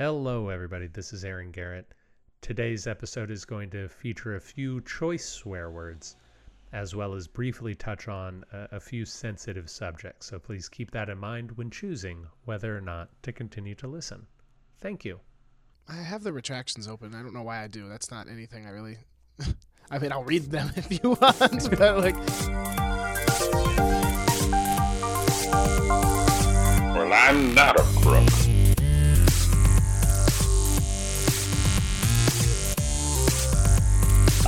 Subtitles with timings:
[0.00, 0.86] Hello, everybody.
[0.86, 1.92] This is Aaron Garrett.
[2.40, 6.16] Today's episode is going to feature a few choice swear words,
[6.72, 10.24] as well as briefly touch on a, a few sensitive subjects.
[10.24, 14.26] So please keep that in mind when choosing whether or not to continue to listen.
[14.80, 15.20] Thank you.
[15.86, 17.14] I have the retractions open.
[17.14, 17.86] I don't know why I do.
[17.86, 18.96] That's not anything I really.
[19.90, 22.16] I mean, I'll read them if you want, but like.
[26.94, 28.39] Well, I'm not a crook.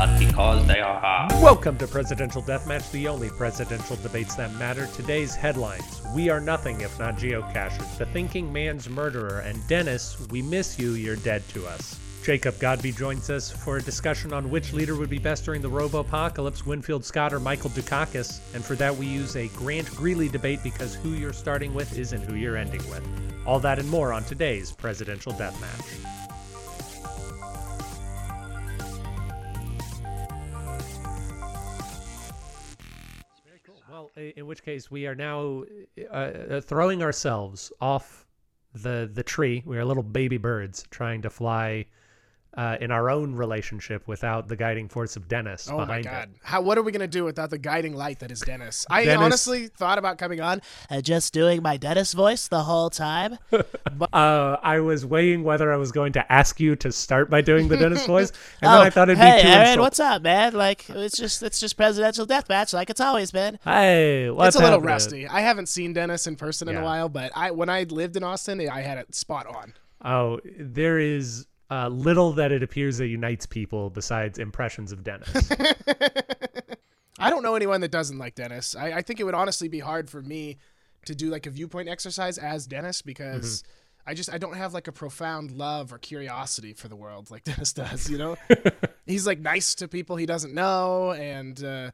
[0.02, 1.30] But because they are hard.
[1.40, 4.88] Welcome to Presidential Deathmatch, the only presidential debates that matter.
[4.96, 10.42] Today's headlines We are nothing if not geocachers, The Thinking Man's Murderer, and Dennis, we
[10.42, 12.00] miss you, you're dead to us.
[12.24, 15.68] Jacob Godbey joins us for a discussion on which leader would be best during the
[15.68, 18.40] Robo-Apocalypse, Winfield Scott or Michael Dukakis.
[18.56, 22.22] And for that, we use a Grant Greeley debate because who you're starting with isn't
[22.22, 23.06] who you're ending with.
[23.46, 26.21] All that and more on today's Presidential Deathmatch.
[34.16, 35.64] In which case we are now
[36.10, 38.26] uh, uh, throwing ourselves off
[38.74, 39.62] the the tree.
[39.66, 41.86] We are little baby birds trying to fly
[42.54, 46.28] uh, in our own relationship without the guiding force of Dennis Oh my god!
[46.34, 46.40] it.
[46.42, 46.60] How?
[46.60, 48.86] What are we gonna do without the guiding light that is Dennis?
[48.90, 52.90] I Dennis- honestly thought about coming on and just doing my Dennis voice the whole
[52.90, 53.38] time.
[54.12, 57.68] Uh, I was weighing whether I was going to ask you to start by doing
[57.68, 58.30] the Dennis voice,
[58.62, 60.54] and oh, then I thought it'd hey, be too Aaron, insult- what's up, man?
[60.54, 63.58] Like it's just it's just presidential deathmatch, like it's always been.
[63.64, 64.86] Hey, what's it's a little happening?
[64.86, 65.28] rusty.
[65.28, 68.24] I haven't seen Dennis in person in a while, but I when I lived in
[68.24, 69.74] Austin, I had it spot on.
[70.04, 75.50] Oh, there is uh, little that it appears that unites people besides impressions of Dennis.
[77.18, 78.76] I don't know anyone that doesn't like Dennis.
[78.76, 80.58] I, I think it would honestly be hard for me
[81.06, 83.64] to do like a viewpoint exercise as Dennis because
[84.06, 87.44] I just I don't have like a profound love or curiosity for the world like
[87.50, 88.10] Dennis does.
[88.10, 88.36] You know,
[89.06, 91.90] he's like nice to people he doesn't know, and uh,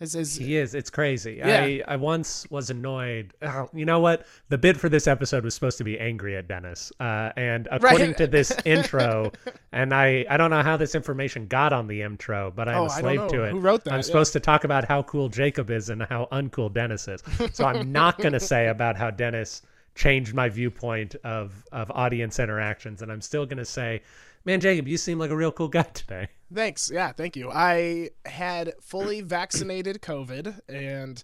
[0.00, 0.74] He is.
[0.74, 1.34] It's crazy.
[1.34, 1.62] Yeah.
[1.62, 3.34] I, I once was annoyed.
[3.42, 4.26] Oh, you know what?
[4.48, 6.90] The bid for this episode was supposed to be angry at Dennis.
[6.98, 9.30] Uh, and according to this intro,
[9.72, 12.86] and I, I don't know how this information got on the intro, but I'm Oh,
[12.86, 13.50] a slave to it.
[13.50, 13.92] Who wrote that?
[13.92, 14.02] I'm Yeah.
[14.02, 17.22] supposed to talk about how cool Jacob is and how uncool Dennis is.
[17.52, 19.60] So I'm not going to say about how Dennis
[19.94, 23.02] changed my viewpoint of, of audience interactions.
[23.02, 24.00] And I'm still going to say,
[24.46, 26.28] man, Jacob, you seem like a real cool guy today.
[26.52, 26.90] Thanks.
[26.92, 27.50] Yeah, thank you.
[27.50, 31.22] I had fully vaccinated COVID and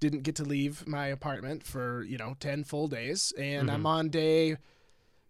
[0.00, 3.32] didn't get to leave my apartment for, you know, 10 full days.
[3.36, 4.56] And I'm on day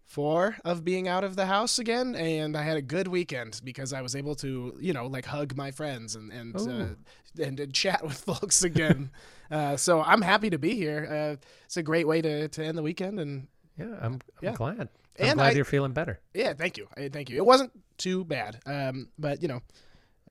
[0.05, 2.15] four of being out of the house again.
[2.15, 5.55] And I had a good weekend because I was able to, you know, like hug
[5.55, 9.09] my friends and, and, uh, and, and chat with folks again.
[9.51, 11.07] uh, so I'm happy to be here.
[11.09, 11.35] Uh,
[11.65, 13.19] it's a great way to, to end the weekend.
[13.19, 14.53] And Yeah, I'm, I'm Yeah.
[14.53, 14.79] glad.
[14.81, 14.89] I'm
[15.29, 16.19] And glad I- you're feeling better.
[16.33, 16.87] yeah, thank you.
[16.95, 17.37] Uh, Thank you.
[17.37, 18.59] It wasn't too bad.
[18.65, 19.61] Um, but you know,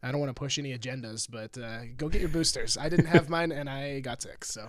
[0.02, 2.76] I don't want to push any agendas, but uh, go get your boosters.
[2.76, 4.44] I didn't have mine, and I got sick.
[4.44, 4.68] So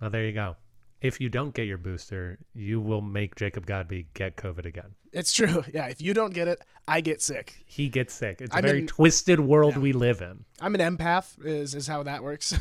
[0.00, 0.56] Well, there you go.
[1.02, 4.90] If you don't get your booster, you will make Jacob Godbey get COVID again.
[5.14, 5.64] it's true.
[5.72, 7.54] Yeah, if you don't get it, I get sick.
[7.64, 8.42] He gets sick.
[8.42, 9.80] It's a I'm very in- twisted world Yeah.
[9.80, 10.44] we live in.
[10.60, 11.42] I'm an empath.
[11.44, 12.54] Is is how that works.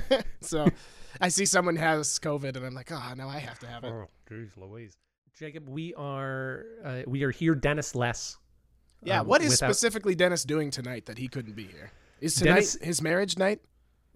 [0.40, 0.66] so
[1.20, 3.92] I see someone has COVID, and I'm like, oh, now I have to have it.
[3.92, 4.96] Oh, jeez, Louise.
[5.38, 7.54] Jacob, we are uh, we are here.
[7.54, 8.36] Dennis less.
[9.04, 9.20] Yeah.
[9.20, 11.90] um, what is without- specifically Dennis doing tonight that he couldn't be here?
[12.20, 13.60] Is tonight Dennis- his marriage night?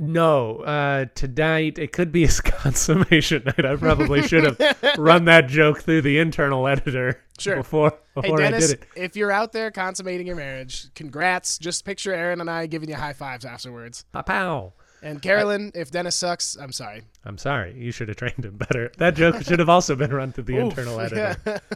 [0.01, 3.65] No, uh, tonight it could be his consummation night.
[3.67, 7.57] I probably should have run that joke through the internal editor Sure.
[7.57, 8.89] before Hey before Dennis, I did it.
[8.97, 11.59] if you're out there consummating your marriage, congrats.
[11.59, 14.05] Just picture Aaron and I giving you high fives afterwards.
[14.13, 14.73] Pow, pow.
[15.03, 17.03] And Carolyn, if Dennis sucks, I'm sorry.
[17.25, 17.75] I'm sorry.
[17.77, 18.91] You should have trained him better.
[18.99, 21.37] That joke should have also been run through the Oof, internal editor.
[21.45, 21.59] yeah.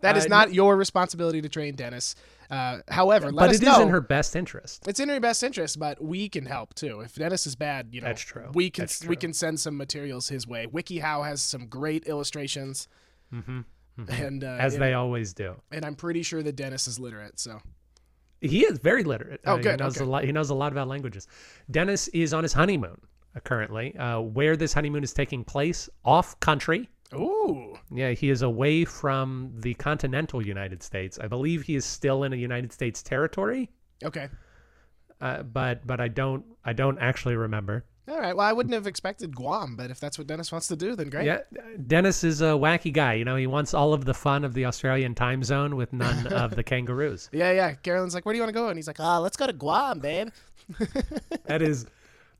[0.00, 2.14] that is Uh, not your responsibility to train Dennis.
[2.50, 3.82] Uh, however, let But it is know.
[3.82, 4.88] in her best interest.
[4.88, 7.00] It's in her best interest, but we can help too.
[7.00, 8.50] If Dennis is bad, you know, That's true.
[8.54, 10.66] We can That's we can send some materials his way.
[10.66, 12.88] WikiHow has some great illustrations,
[13.30, 14.44] and uh, Mm-hmm.
[14.60, 15.56] As and, they always do.
[15.72, 17.38] and I'm pretty sure that Dennis is literate.
[17.40, 17.60] So
[18.40, 19.40] He is very literate.
[19.44, 20.04] Oh, Uh, He knows okay.
[20.04, 20.24] a lot.
[20.24, 21.26] He knows a lot about languages.
[21.70, 23.00] Dennis is on his honeymoon
[23.36, 23.96] uh, currently.
[23.96, 26.88] Uh, where this honeymoon is taking place, off country.
[27.14, 31.18] Ooh, Yeah, he is away from the continental United States.
[31.18, 33.70] I believe he is still in a United States territory,
[34.04, 34.28] okay,
[35.20, 37.84] uh, but but I don't I don't actually remember.
[38.08, 38.34] all right.
[38.36, 41.10] Well, I wouldn't have expected Guam, but if that's what Dennis wants to do, then
[41.10, 41.26] great.
[41.26, 41.40] Yeah,
[41.86, 43.14] Dennis is a wacky guy.
[43.14, 46.26] You know, he wants all of the fun of the Australian time zone with none
[46.32, 47.28] of the kangaroos.
[47.32, 47.74] Yeah, yeah.
[47.74, 49.52] Carolyn's like, "Where do you want to go?" And he's like, "Ah, let's go to
[49.52, 50.28] Guam, babe."
[51.46, 51.86] That is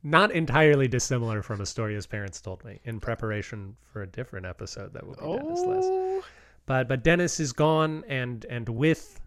[0.03, 4.45] not entirely dissimilar from a story his parents told me in preparation for a different
[4.45, 5.59] episode that will be Dennis.
[5.61, 6.23] Oh,
[6.65, 9.19] but but Dennis is gone, and and with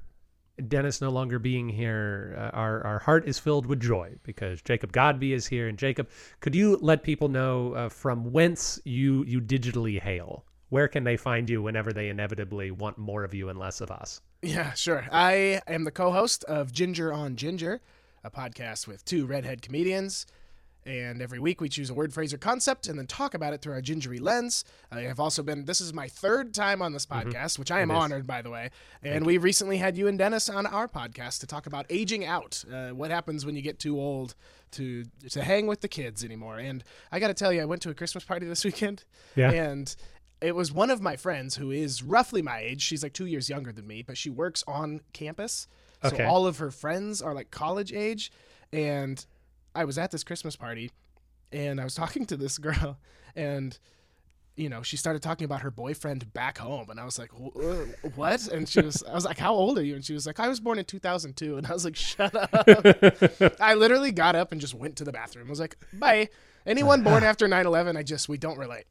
[0.68, 4.92] Dennis no longer being here, uh, our our heart is filled with joy because Jacob
[4.92, 5.68] Godbey is here.
[5.68, 6.08] And Jacob,
[6.40, 10.44] could you let people know uh, from whence you you digitally hail?
[10.68, 13.90] Where can they find you whenever they inevitably want more of you and less of
[13.90, 14.22] us?
[14.40, 15.06] Yeah, sure.
[15.12, 17.80] I am the co-host of Ginger on Ginger,
[18.24, 20.26] a podcast with two redhead comedians.
[20.84, 23.62] And every week we choose a word, phrase, or concept and then talk about it
[23.62, 24.64] through our gingery lens.
[24.90, 27.88] I have also been, this is my third time on this podcast, which I am
[27.88, 27.98] Mm-hmm.
[27.98, 28.70] Honored, by the way.
[29.02, 32.64] And we recently had you and Dennis on our podcast to talk about aging out.
[32.72, 34.34] Uh, what happens when you get too old
[34.72, 36.58] to, to hang with the kids anymore.
[36.58, 36.82] And
[37.12, 39.04] I got to tell you, I went to a Christmas party this weekend.
[39.36, 39.50] Yeah.
[39.52, 39.94] And
[40.40, 42.82] it was one of my friends who is roughly my age.
[42.82, 45.68] She's like two years younger than me, but she works on campus.
[46.02, 46.24] So Okay.
[46.24, 48.32] all of her friends are like college age.
[48.72, 49.24] And
[49.74, 50.90] I was at this Christmas party
[51.50, 52.98] and I was talking to this girl
[53.34, 53.78] and
[54.54, 58.08] you know, she started talking about her boyfriend back home, and I was like, uh,
[58.16, 60.38] "What?" And she was, I was like, "How old are you?" And she was like,
[60.38, 62.52] "I was born in 2002." And I was like, "Shut up!"
[63.60, 65.46] I literally got up and just went to the bathroom.
[65.46, 66.28] I was like, "Bye."
[66.66, 68.84] Anyone born after 9/11, I just we don't relate.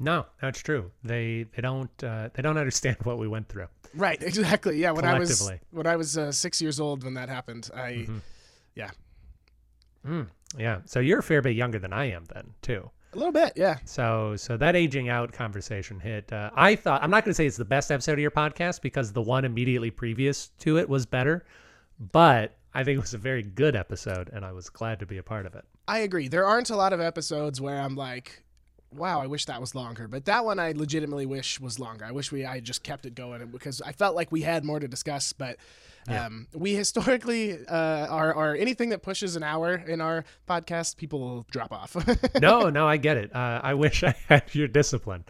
[0.00, 0.90] No, that's true.
[1.04, 3.68] They they don't uh, they don't understand what we went through.
[3.94, 4.78] Right, exactly.
[4.78, 7.90] Yeah, when I was when I was uh, six years old when that happened, I
[7.92, 8.18] Mm-hmm.
[8.74, 8.90] yeah,
[10.06, 10.80] Mm, yeah.
[10.84, 12.90] So you're a fair bit younger than I am then too.
[13.12, 13.78] a little bit, yeah.
[13.84, 16.32] So so that aging out conversation hit.
[16.32, 18.82] Uh, I thought I'm not going to say it's the best episode of your podcast
[18.82, 21.44] because the one immediately previous to it was better,
[22.12, 25.16] but I think it was a very good episode, and I was glad to be
[25.16, 25.64] a part of it.
[25.88, 26.28] I agree.
[26.28, 28.42] There aren't a lot of episodes where I'm like,
[28.92, 30.08] wow, I wish that was longer.
[30.08, 32.04] But that one I legitimately wish was longer.
[32.04, 34.78] I wish we I just kept it going because I felt like we had more
[34.78, 35.32] to discuss.
[35.32, 35.56] But
[36.08, 41.20] um, we historically uh, are, are anything that pushes an hour in our podcast, people
[41.20, 41.96] will drop off.
[42.40, 43.34] no, no, I get it.
[43.34, 45.24] Uh, I wish I had your discipline.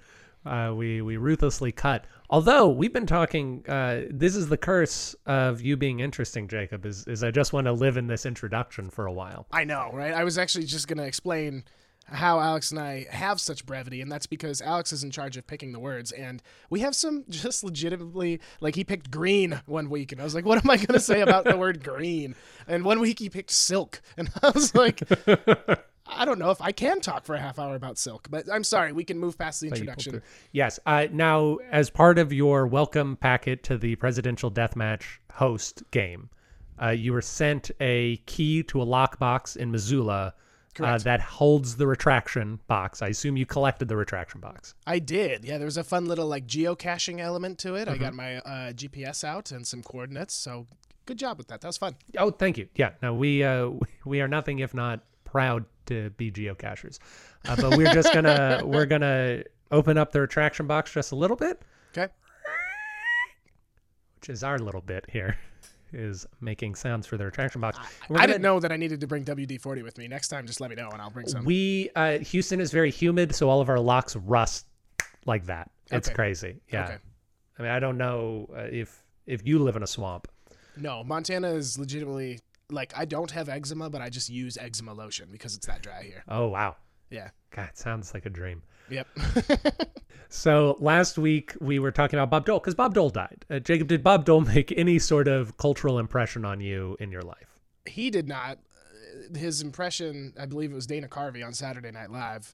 [0.44, 2.04] Uh, we we ruthlessly cut.
[2.30, 6.86] Although we've been talking, uh, this is the curse of you being interesting, Jacob.
[6.86, 9.46] Is is I just want to live in this introduction for a while.
[9.50, 10.14] I know, right?
[10.14, 11.64] I was actually just going to explain
[12.08, 15.46] how Alex and I have such brevity, and that's because Alex is in charge of
[15.46, 20.12] picking the words, and we have some just legitimately like he picked green one week,
[20.12, 22.34] and I was like, what am I going to say about the word green?
[22.68, 25.02] And one week he picked silk, and I was like.
[26.08, 28.62] I don't know if I can talk for a half hour about silk, but I'm
[28.62, 28.92] sorry.
[28.92, 30.22] We can move past the introduction.
[30.52, 30.78] Yes.
[30.86, 36.30] Uh, now, as part of your welcome packet to the presidential deathmatch host game,
[36.80, 40.32] uh, you were sent a key to a lockbox in Missoula
[40.80, 43.02] uh, that holds the retraction box.
[43.02, 44.74] I assume you collected the retraction box.
[44.86, 45.44] I did.
[45.44, 47.88] Yeah, there was a fun little like geocaching element to it.
[47.88, 50.34] I got my uh, GPS out and some coordinates.
[50.34, 50.66] So
[51.06, 51.60] good job with that.
[51.60, 51.96] That was fun.
[52.18, 52.68] Oh, thank you.
[52.74, 52.90] Yeah.
[53.02, 53.70] No, we uh,
[54.04, 56.98] we are nothing if not proud to be geocachers,
[57.48, 61.36] uh, but we're just gonna we're gonna open up the retraction box just a little
[61.36, 61.60] bit,
[61.96, 62.12] Okay.
[64.20, 65.36] which is our little bit here,
[65.96, 67.78] is making sounds for their retraction box.
[67.78, 70.06] I gonna- didn't know that I needed to bring WD 40 with me.
[70.06, 71.44] Next time, just let me know and I'll bring some.
[71.44, 74.66] We uh, Houston is very humid, so all of our locks rust
[75.24, 75.70] like that.
[75.90, 76.14] It's Okay.
[76.14, 76.60] crazy.
[76.72, 76.84] Yeah.
[76.84, 76.96] Okay.
[77.58, 80.28] I mean, I don't know uh, if if you live in a swamp.
[80.76, 82.40] No, Montana is legitimately
[82.70, 86.02] like I don't have eczema, but I just use eczema lotion because it's that dry
[86.02, 86.22] here.
[86.28, 86.76] Oh wow.
[87.10, 87.30] Yeah.
[87.50, 88.62] God, it sounds like a dream.
[88.90, 89.06] Yep.
[90.28, 93.44] So last week we were talking about Bob Dole because Bob Dole died.
[93.48, 97.22] Uh, Jacob, did Bob Dole make any sort of cultural impression on you in your
[97.22, 97.60] life?
[97.86, 98.58] he did not.
[99.32, 102.52] Uh, His impression, I believe it was Dana Carvey on Saturday Night Live,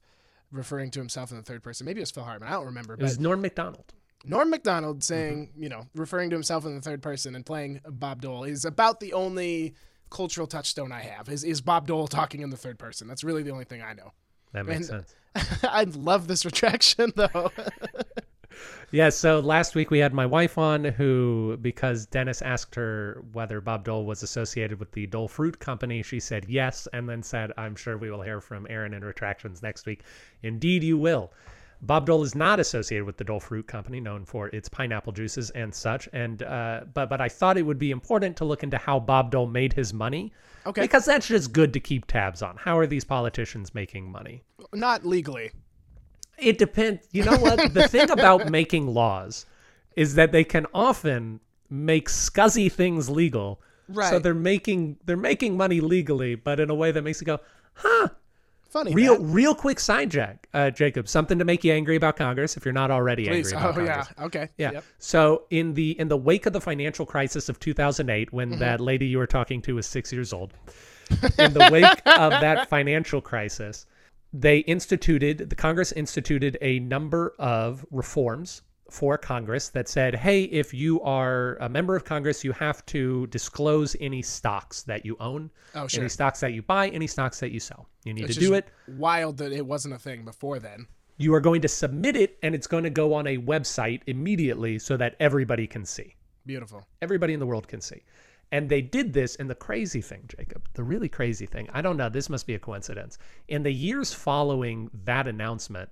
[0.51, 1.85] referring to himself in the third person.
[1.85, 2.47] Maybe it was Phil Hartman.
[2.47, 2.93] I don't remember.
[2.93, 3.93] It But was Norm Macdonald.
[4.23, 8.21] Norm Macdonald saying, you know, referring to himself in the third person and playing Bob
[8.21, 9.73] Dole is about the only
[10.11, 11.27] cultural touchstone I have.
[11.29, 13.07] Is is Bob Dole talking in the third person?
[13.07, 14.13] That's really the only thing I know.
[14.53, 15.15] That makes And- sense.
[15.63, 17.51] I love this retraction though.
[18.91, 23.59] Yeah, so last week we had my wife on who, because Dennis asked her whether
[23.59, 27.51] Bob Dole was associated with the Dole Fruit Company, she said yes, and then said,
[27.57, 30.03] I'm sure we will hear from Aaron in retractions next week.
[30.43, 31.33] Indeed, you will.
[31.81, 35.49] Bob Dole is not associated with the Dole Fruit Company, known for its pineapple juices
[35.49, 36.07] and such.
[36.13, 39.31] And uh, but but I thought it would be important to look into how Bob
[39.31, 40.31] Dole made his money,
[40.65, 40.81] Okay.
[40.81, 42.57] because that's just good to keep tabs on.
[42.57, 44.43] How are these politicians making money?
[44.73, 45.51] Not legally.
[46.37, 47.07] It depends.
[47.11, 47.73] You know what?
[47.73, 49.45] the thing about making laws
[49.95, 51.39] is that they can often
[51.69, 53.61] make scuzzy things legal.
[53.87, 54.09] Right.
[54.09, 57.39] So they're making they're making money legally, but in a way that makes you go,
[57.73, 58.09] huh?
[58.73, 58.91] Funny.
[58.91, 61.07] Real real quick side jack, uh, Jacob.
[61.07, 63.53] Something to make you angry about Congress if you're not already Please.
[63.53, 64.25] angry about Oh yeah.
[64.25, 64.49] Okay.
[64.57, 64.71] Yeah.
[64.71, 64.83] Yep.
[64.97, 68.59] So in the in the wake of the financial crisis of 2008, when Mm-hmm.
[68.59, 70.55] that lady you were talking to was six years old,
[71.37, 73.85] in the wake of that financial crisis,
[74.33, 80.73] they instituted the Congress instituted a number of reforms for Congress that said, hey, if
[80.73, 85.49] you are a member of Congress, you have to disclose any stocks that you own,
[85.73, 86.01] Oh, sure.
[86.01, 87.87] any stocks that you buy, any stocks that you sell.
[88.05, 88.67] You need It's to do it.
[88.87, 90.87] Wild that it wasn't a thing before then.
[91.17, 94.79] You are going to submit it, and it's going to go on a website immediately
[94.79, 96.15] so that everybody can see.
[96.45, 96.85] Beautiful.
[97.01, 98.03] Everybody in the world can see.
[98.51, 101.97] And they did this, and the crazy thing, Jacob, the really crazy thing, I don't
[101.97, 103.17] know, this must be a coincidence.
[103.47, 105.89] In the years following that announcement,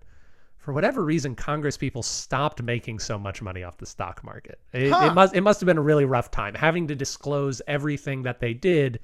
[0.61, 4.59] for whatever reason, Congress people stopped making so much money off the stock market.
[4.73, 5.07] It, Huh.
[5.07, 8.39] it must it must have been a really rough time having to disclose everything that
[8.39, 8.99] they did.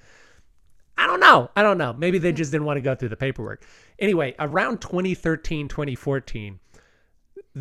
[0.99, 1.49] I don't know.
[1.55, 1.93] I don't know.
[1.93, 3.63] Maybe they just didn't want to go through the paperwork.
[3.99, 6.59] Anyway, around 2013, 2014,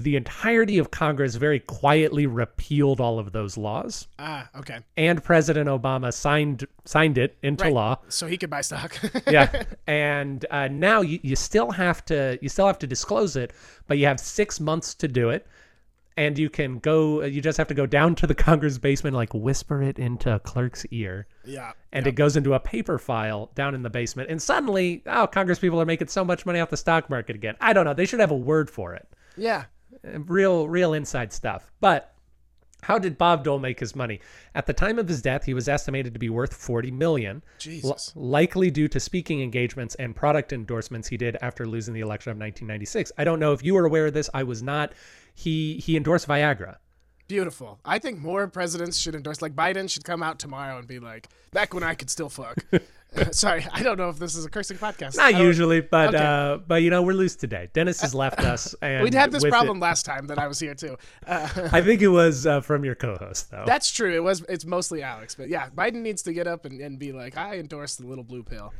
[0.02, 4.80] the entirety of Congress very quietly repealed all of those laws, Ah, okay.
[4.96, 7.72] and President Obama signed signed it into Right.
[7.72, 7.98] law.
[8.08, 8.98] So he could buy stock.
[9.26, 13.52] Yeah, and uh, now you, you still have to you still have to disclose it,
[13.86, 15.46] but you have six months to do it,
[16.18, 17.22] and you can go.
[17.22, 20.38] You just have to go down to the Congress basement, like whisper it into a
[20.38, 21.72] clerk's ear, yeah.
[21.92, 24.28] and it goes into a paper file down in the basement.
[24.30, 27.56] And suddenly, oh, Congress people are making so much money off the stock market again.
[27.60, 27.94] I don't know.
[27.94, 29.08] They should have a word for it.
[29.38, 29.64] Yeah.
[30.26, 31.72] Real, real inside stuff.
[31.80, 32.14] But
[32.82, 34.20] how did Bob Dole make his money?
[34.54, 38.12] At the time of his death, he was estimated to be worth 40 million, Jesus.
[38.14, 42.36] likely due to speaking engagements and product endorsements he did after losing the election of
[42.36, 43.10] 1996.
[43.18, 44.30] I don't know if you were aware of this.
[44.32, 44.92] I was not.
[45.34, 46.76] He he endorsed Viagra.
[47.28, 47.80] Beautiful.
[47.84, 49.42] I think more presidents should endorse.
[49.42, 52.64] Like Biden should come out tomorrow and be like, "Back when I could still fuck."
[53.30, 55.16] Sorry, I don't know if this is a cursing podcast.
[55.16, 56.22] Not usually, but Okay.
[56.24, 57.70] uh, but you know we're loose today.
[57.72, 60.46] Dennis has left us, and We'd had this with it- problem last time that I
[60.48, 60.96] was here too.
[61.26, 63.64] Uh, I think it was uh, from your co-host though.
[63.66, 64.14] that's true.
[64.14, 64.42] It was.
[64.48, 67.58] It's mostly Alex, but yeah, Biden needs to get up and, and be like, "I
[67.58, 68.74] endorse the little blue pill."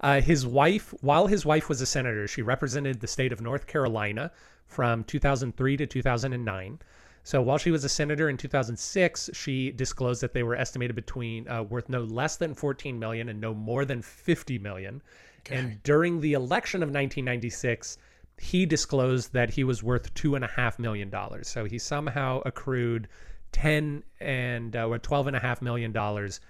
[0.00, 3.66] Uh, his wife, while his wife was a senator, she represented the state of North
[3.66, 4.32] Carolina
[4.66, 6.78] from 2003 to 2009.
[7.22, 11.48] So while she was a senator in 2006, she disclosed that they were estimated between
[11.48, 15.02] uh, worth no less than 14 million and no more than 50 million.
[15.50, 17.98] And during the election of 1996,
[18.38, 21.48] he disclosed that he was worth two and a half million dollars.
[21.48, 23.08] So he somehow accrued
[23.52, 26.40] 10 and uh, or 12 and a half million dollars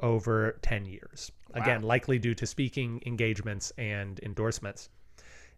[0.00, 1.32] over 10 years.
[1.54, 4.88] Again, likely due to speaking engagements and endorsements.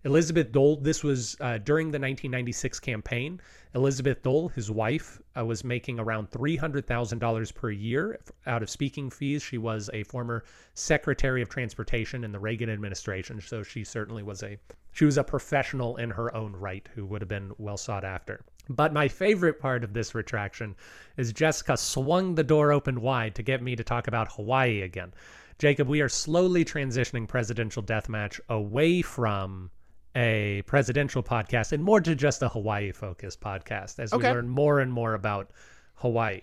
[0.06, 3.40] Elizabeth Dole, this was uh, during the 1996 campaign.
[3.74, 9.42] Elizabeth Dole, his wife, uh, was making around $300,000 per year out of speaking fees.
[9.42, 10.44] She was a former
[10.74, 14.56] Secretary of Transportation in the Reagan administration, so she certainly was a
[14.92, 18.44] she was a professional in her own right who would have been well sought after.
[18.68, 20.76] But my favorite part of this retraction
[21.16, 25.14] is Jessica swung the door open wide to get me to talk about Hawaii again.
[25.58, 29.70] Jacob, we are slowly transitioning presidential deathmatch away from
[30.16, 34.28] a presidential podcast and more to just a Hawaii focused podcast as Okay.
[34.28, 35.50] we learn more and more about
[35.96, 36.40] Hawaii.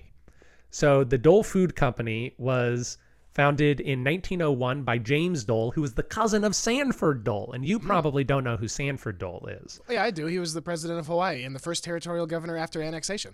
[0.69, 2.97] So the Dole Food Company was
[3.33, 7.51] founded in 1901 by James Dole, who was the cousin of Sanford Dole.
[7.53, 7.87] And you hmm.
[7.87, 9.81] probably don't know who Sanford Dole is.
[9.89, 10.27] Oh, yeah, I do.
[10.27, 13.33] He was the president of Hawaii and the first territorial governor after annexation.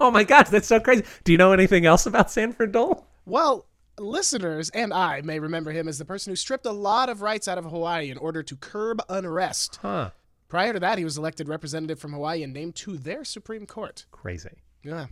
[0.00, 1.04] Oh my gosh, that's so crazy.
[1.24, 3.06] Do you know anything else about Sanford Dole?
[3.24, 3.64] Well,
[3.98, 7.48] listeners and I may remember him as the person who stripped a lot of rights
[7.48, 9.78] out of Hawaii in order to curb unrest.
[9.82, 10.10] Huh.
[10.48, 14.06] Prior to that, he was elected representative from Hawaii and named to their Supreme Court.
[14.10, 14.62] Crazy.
[14.82, 15.06] Yeah.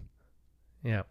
[0.82, 1.02] Yeah.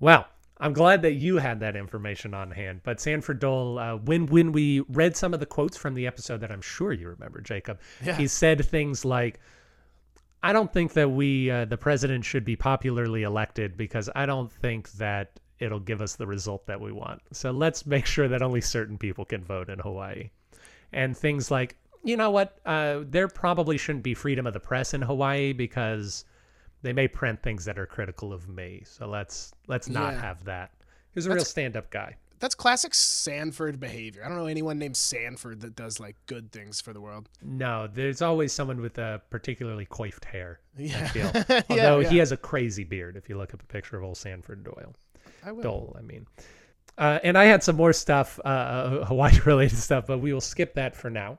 [0.00, 0.26] Well,
[0.58, 2.80] I'm glad that you had that information on hand.
[2.84, 6.40] But Sanford Dole, uh, when when we read some of the quotes from the episode
[6.40, 8.16] that I'm sure you remember, Jacob, Yeah.
[8.16, 9.40] he said things like,
[10.42, 14.50] "I don't think that we, uh, the president, should be popularly elected because I don't
[14.50, 17.22] think that it'll give us the result that we want.
[17.32, 20.30] So let's make sure that only certain people can vote in Hawaii."
[20.92, 24.94] And things like, you know what, uh, there probably shouldn't be freedom of the press
[24.94, 26.24] in Hawaii because
[26.82, 28.82] they may print things that are critical of me.
[28.84, 30.20] So let's let's not Yeah.
[30.20, 30.70] have that.
[31.12, 32.16] He was a real stand-up guy.
[32.40, 34.22] That's classic Sanford behavior.
[34.24, 37.30] I don't know anyone named Sanford that does like good things for the world.
[37.42, 40.60] No, there's always someone with a particularly coiffed hair.
[40.78, 41.08] I Yeah.
[41.08, 41.26] feel.
[41.70, 42.08] Although yeah.
[42.10, 43.16] he has a crazy beard.
[43.16, 45.03] If you look up a picture of old Sanford Doyle, I.
[45.62, 46.26] Dole, I mean.
[46.96, 50.94] Uh, and I had some more stuff, uh, Hawaii-related stuff, but we will skip that
[50.94, 51.38] for now.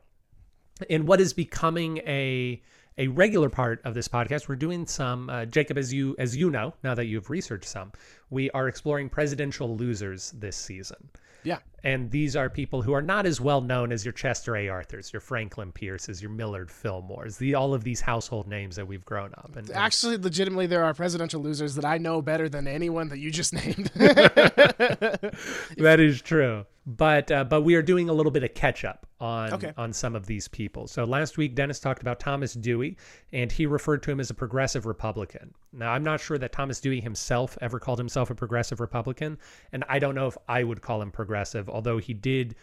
[0.90, 2.62] In what is becoming a
[2.98, 6.50] a regular part of this podcast, we're doing some uh, Jacob, as you as you
[6.50, 7.92] know, now that you've researched some,
[8.30, 11.10] we are exploring presidential losers this season.
[11.44, 11.60] Yeah.
[11.84, 14.68] And these are people who are not as well known as your Chester A.
[14.68, 19.06] Arthurs, your Franklin Pierces, your Millard Fillmores, the all of these household names that we've
[19.06, 19.56] grown up.
[19.56, 23.30] And, Actually, legitimately, there are presidential losers that I know better than anyone that you
[23.30, 23.92] just named.
[25.78, 26.66] that is true.
[26.86, 29.74] But uh, but we are doing a little bit of catch up on Okay.
[29.78, 30.88] on some of these people.
[30.88, 32.98] So last week Dennis talked about Thomas Dewey,
[33.32, 35.54] and he referred to him as a progressive Republican.
[35.74, 39.38] Now I'm not sure that Thomas Dewey himself ever called himself a progressive Republican,
[39.72, 42.56] and I don't know if I would call him progressive, although he did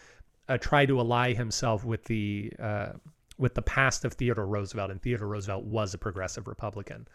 [0.48, 2.90] uh, try to ally himself with the uh,
[3.38, 7.08] with the past of Theodore Roosevelt, and Theodore Roosevelt was a progressive Republican.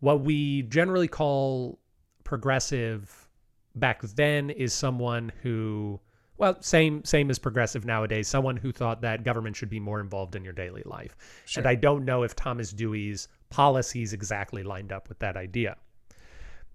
[0.00, 1.78] What we generally call
[2.24, 3.28] progressive
[3.74, 6.00] back then is someone who
[6.42, 10.34] well same same as progressive nowadays someone who thought that government should be more involved
[10.34, 11.16] in your daily life
[11.56, 15.76] and i don't know if thomas dewey's policies exactly lined up with that idea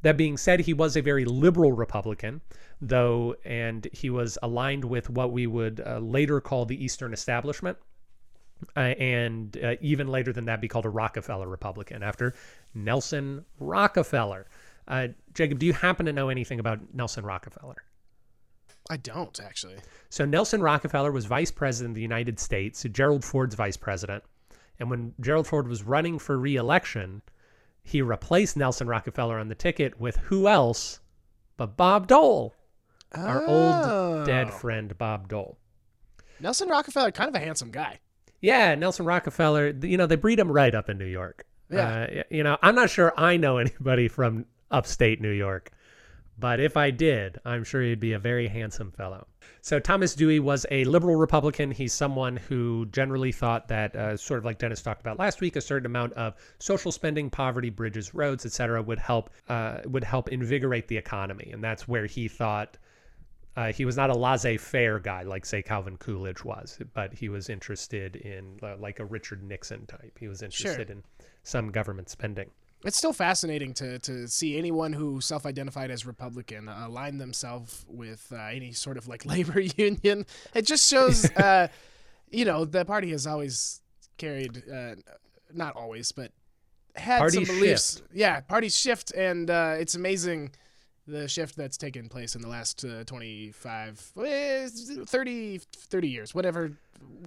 [0.04, 2.40] that being said he was a very liberal republican
[2.82, 7.78] though and he was aligned with what we would uh, later call the eastern establishment
[8.76, 12.34] uh, and uh, even later than that be called a Rockefeller Republican after
[12.74, 14.48] Nelson Rockefeller.
[14.88, 17.84] Uh, Jacob, do you happen to know anything about Nelson Rockefeller?
[18.90, 19.78] I don't actually.
[20.10, 24.24] So Nelson Rockefeller was vice president of the United States, Gerald Ford's vice president.
[24.80, 27.22] And when Gerald Ford was running for re-election,
[27.84, 31.00] he replaced Nelson Rockefeller on the ticket with who else
[31.58, 32.54] but Bob Dole,
[33.14, 34.52] our old dead Oh.
[34.52, 35.58] friend Bob Dole.
[36.40, 38.00] Nelson Rockefeller, kind of a handsome guy.
[38.42, 41.46] Yeah, Nelson Rockefeller, you know, they breed him right up in New York.
[41.72, 42.08] Yeah.
[42.20, 45.72] Uh, you know, I'm not sure I know anybody from upstate New York,
[46.38, 49.28] but if I did, I'm sure he'd be a very handsome fellow.
[49.62, 51.72] So Thomas Dewey was a liberal Republican.
[51.72, 55.56] He's someone who generally thought that, uh, sort of like Dennis talked about last week,
[55.56, 60.30] a certain amount of social spending, poverty, bridges, roads, etc., would help uh, would help
[60.30, 62.78] invigorate the economy, and that's where he thought
[63.58, 67.50] uh, he was not a laissez-faire guy like, say, Calvin Coolidge was, but he was
[67.50, 70.16] interested in uh, like a Richard Nixon type.
[70.20, 71.04] He was interested in
[71.42, 72.52] some government spending.
[72.84, 78.32] It's still fascinating to to see anyone who self-identified as Republican uh, align themselves with
[78.32, 80.26] uh, any sort of like labor union.
[80.54, 81.68] It just shows, uh,
[82.30, 83.82] you know, the party has always
[84.18, 84.96] carried, uh,
[85.54, 86.32] not always, but
[86.96, 88.02] had Parties some beliefs.
[88.14, 90.52] Yeah, parties shift, and uh, it's amazing
[91.08, 94.68] the shift that's taken place in the last uh, 25, eh,
[95.06, 96.74] 30, 30 years, whatever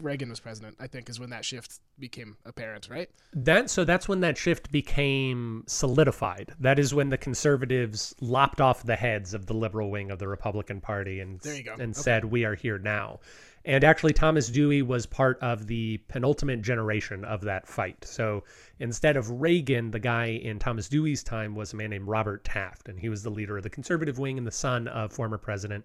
[0.00, 3.10] Reagan was president, I think, is when that shift became apparent, right?
[3.34, 6.54] That so that's when that shift became solidified.
[6.60, 10.28] That is when the conservatives lopped off the heads of the liberal wing of the
[10.28, 11.72] Republican Party and There you go.
[11.74, 12.00] and Okay.
[12.00, 13.20] said we are here now.
[13.66, 18.02] And actually Thomas Dewey was part of the penultimate generation of that fight.
[18.06, 18.44] So
[18.78, 22.88] instead of Reagan, the guy in Thomas Dewey's time was a man named Robert Taft
[22.88, 25.84] and he was the leader of the conservative wing and the son of former president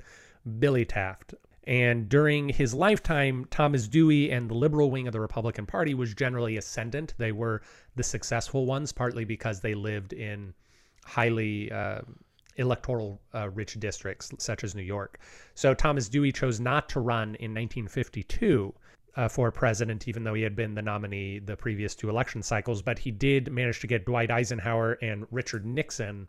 [0.59, 1.33] Billy Taft.
[1.67, 6.13] And during his lifetime, Thomas Dewey and the liberal wing of the Republican Party was
[6.13, 7.15] generally ascendant.
[7.17, 7.61] They were
[7.95, 10.53] the successful ones, partly because they lived in
[11.05, 12.01] highly uh,
[12.57, 15.19] electoral uh, rich districts, such as New York.
[15.55, 18.73] So Thomas Dewey chose not to run in 1952
[19.15, 22.81] uh, for president, even though he had been the nominee the previous two election cycles.
[22.81, 26.27] But he did manage to get Dwight Eisenhower and Richard Nixon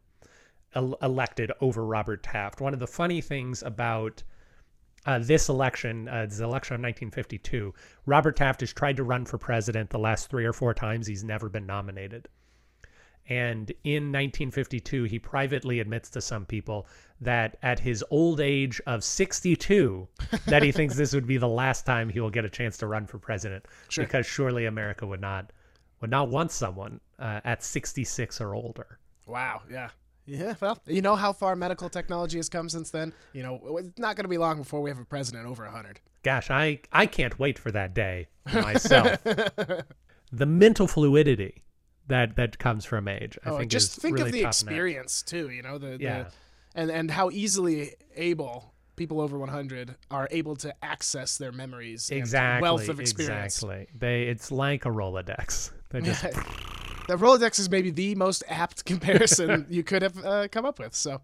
[0.74, 2.60] el- elected over Robert Taft.
[2.60, 4.22] One of the funny things about
[5.06, 7.72] uh, this election, uh, this election of 1952,
[8.06, 11.06] Robert Taft has tried to run for president the last three or four times.
[11.06, 12.28] He's never been nominated.
[13.28, 16.86] And in 1952, he privately admits to some people
[17.20, 20.06] that at his old age of 62,
[20.46, 22.86] that he thinks this would be the last time he will get a chance to
[22.86, 24.04] run for president, Sure.
[24.04, 25.52] because surely America would not
[26.02, 28.98] would not want someone uh, at 66 or older.
[29.26, 29.62] Wow.
[29.70, 29.88] Yeah.
[30.26, 30.54] Yeah.
[30.60, 33.12] Well, you know how far medical technology has come since then.
[33.32, 36.00] You know, it's not going to be long before we have a president over hundred.
[36.22, 39.22] Gosh, I I can't wait for that day myself.
[40.32, 41.62] the mental fluidity
[42.08, 45.48] that that comes from age, I Oh, think just think really of the experience too.
[45.50, 46.24] You know, the, Yeah.
[46.24, 46.32] the
[46.74, 52.18] and and how easily able people over 100 are able to access their memories and
[52.18, 52.62] Exactly.
[52.62, 53.62] wealth of experience.
[53.62, 53.86] Exactly.
[53.96, 55.70] They it's like a Rolodex.
[55.90, 56.24] They just
[57.08, 60.94] the Rolodex is maybe the most apt comparison you could have uh, come up with.
[60.94, 61.20] So,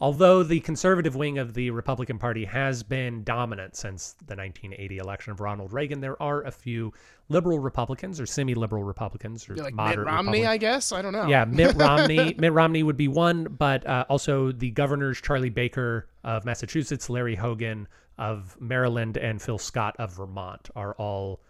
[0.00, 5.32] Although the conservative wing of the Republican Party has been dominant since the 1980 election
[5.32, 6.92] of Ronald Reagan, there are a few
[7.28, 10.46] liberal Republicans or semi-liberal Republicans or like Mitt Romney, Republicans.
[10.46, 10.92] I guess.
[10.92, 11.26] I don't know.
[11.26, 12.34] Yeah, Mitt Romney.
[12.38, 17.34] Mitt Romney would be one, but uh, also the governors Charlie Baker of Massachusetts, Larry
[17.34, 21.40] Hogan of Maryland, and Phil Scott of Vermont are all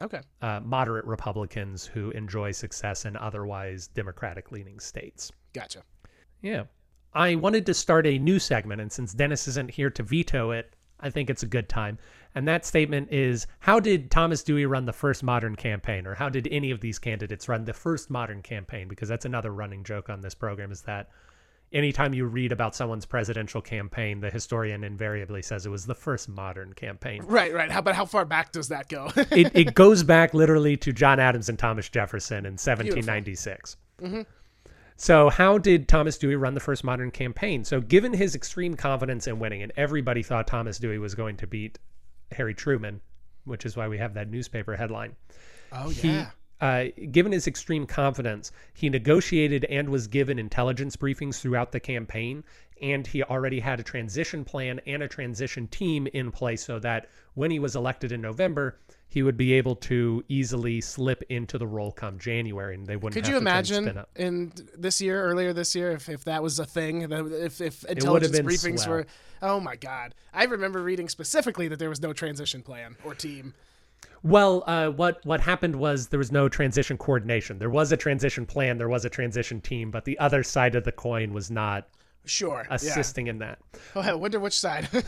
[0.00, 0.20] Okay.
[0.42, 5.32] uh, moderate Republicans who enjoy success in otherwise Democratic-leaning states.
[5.52, 5.82] Gotcha.
[6.40, 6.64] Yeah.
[7.14, 10.74] I wanted to start a new segment, and since Dennis isn't here to veto it,
[11.00, 11.98] I think it's a good time.
[12.34, 16.28] And that statement is How did Thomas Dewey run the first modern campaign, or how
[16.28, 18.88] did any of these candidates run the first modern campaign?
[18.88, 21.08] Because that's another running joke on this program is that
[21.72, 26.28] anytime you read about someone's presidential campaign, the historian invariably says it was the first
[26.28, 27.22] modern campaign.
[27.24, 27.70] Right, right.
[27.70, 29.10] How but how far back does that go?
[29.16, 33.76] it, it goes back literally to John Adams and Thomas Jefferson in 1796.
[34.02, 34.22] Mm-hmm.
[35.00, 37.64] So, how did Thomas Dewey run the first modern campaign?
[37.64, 41.46] So, given his extreme confidence in winning, and everybody thought Thomas Dewey was going to
[41.46, 41.78] beat
[42.32, 43.00] Harry Truman,
[43.44, 45.14] which is why we have that newspaper headline.
[45.72, 46.30] oh He, yeah.
[46.60, 52.42] Uh, given his extreme confidence, he negotiated and was given intelligence briefings throughout the campaign,
[52.82, 57.08] and he already had a transition plan and a transition team in place so that
[57.34, 61.66] when he was elected in November, he would be able to easily slip into the
[61.66, 63.14] role come January, and they wouldn't.
[63.14, 66.24] Could have you to try spin imagine in this year, earlier this year, if, if
[66.24, 68.96] that was a thing, if, if intelligence briefings swell.
[68.96, 69.06] were,
[69.40, 70.14] oh my God.
[70.34, 73.54] I remember reading specifically that there was no transition plan or team.
[74.22, 77.58] Well, uh, what what happened was there was no transition coordination.
[77.58, 80.84] There was a transition plan, there was a transition team, but the other side of
[80.84, 81.86] the coin was not
[82.24, 82.66] Sure.
[82.68, 82.74] yeah.
[82.74, 83.58] assisting in that.
[83.94, 84.88] Oh, I wonder which side.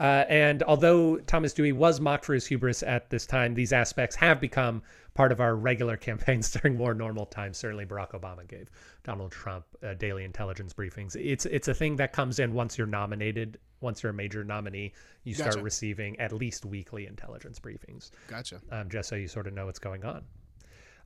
[0.00, 4.14] Uh, and although Thomas Dewey was mocked for his hubris at this time, these aspects
[4.16, 4.80] have become
[5.18, 7.58] part of our regular campaigns during more normal times.
[7.58, 8.70] Certainly, Barack Obama gave
[9.02, 11.16] Donald Trump uh, daily intelligence briefings.
[11.16, 13.58] It's it's a thing that comes in once you're nominated.
[13.80, 14.92] Once you're a major nominee,
[15.24, 18.60] you start receiving at least weekly intelligence briefings, gotcha.
[18.70, 20.22] um, just so you sort of know what's going on.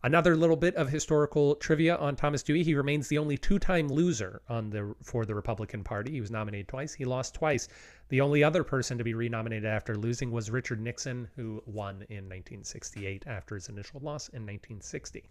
[0.05, 2.65] Another little bit of historical trivia on Thomas Dewey.
[2.65, 6.11] He remains the only two-time loser on the for the Republican Party.
[6.11, 6.93] He was nominated twice.
[6.93, 7.69] He lost twice.
[8.09, 12.25] The only other person to be renominated after losing was Richard Nixon, who won in
[12.29, 15.31] 1968 after his initial loss in 1960.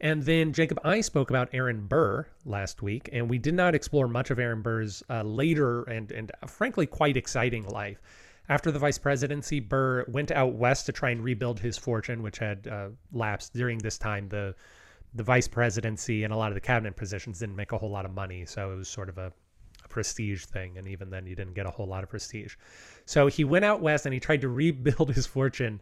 [0.00, 4.08] And then Jacob, I spoke about Aaron Burr last week, and we did not explore
[4.08, 8.02] much of Aaron Burr's uh, later and and uh, frankly quite exciting life.
[8.48, 12.38] After the vice presidency, Burr went out west to try and rebuild his fortune, which
[12.38, 14.28] had uh, lapsed during this time.
[14.28, 14.54] The
[15.16, 18.04] the vice presidency and a lot of the cabinet positions didn't make a whole lot
[18.04, 19.32] of money, so it was sort of a,
[19.84, 20.76] a prestige thing.
[20.76, 22.56] And even then, you didn't get a whole lot of prestige.
[23.06, 25.80] So he went out west and he tried to rebuild his fortune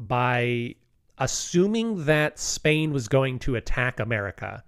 [0.00, 0.74] by
[1.18, 4.62] assuming that Spain was going to attack America.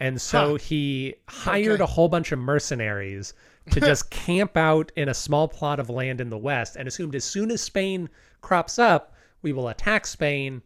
[0.00, 0.64] And so Huh.
[0.64, 1.84] he hired Okay.
[1.84, 3.34] a whole bunch of mercenaries
[3.70, 7.14] to just camp out in a small plot of land in the west and assumed
[7.14, 8.08] as soon as Spain
[8.40, 10.62] crops up, we will attack Spain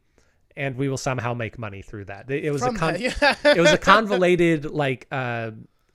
[0.57, 2.31] and we will somehow make money through that.
[2.31, 3.37] It was From a that, yeah.
[3.45, 5.51] it was a convoluted like uh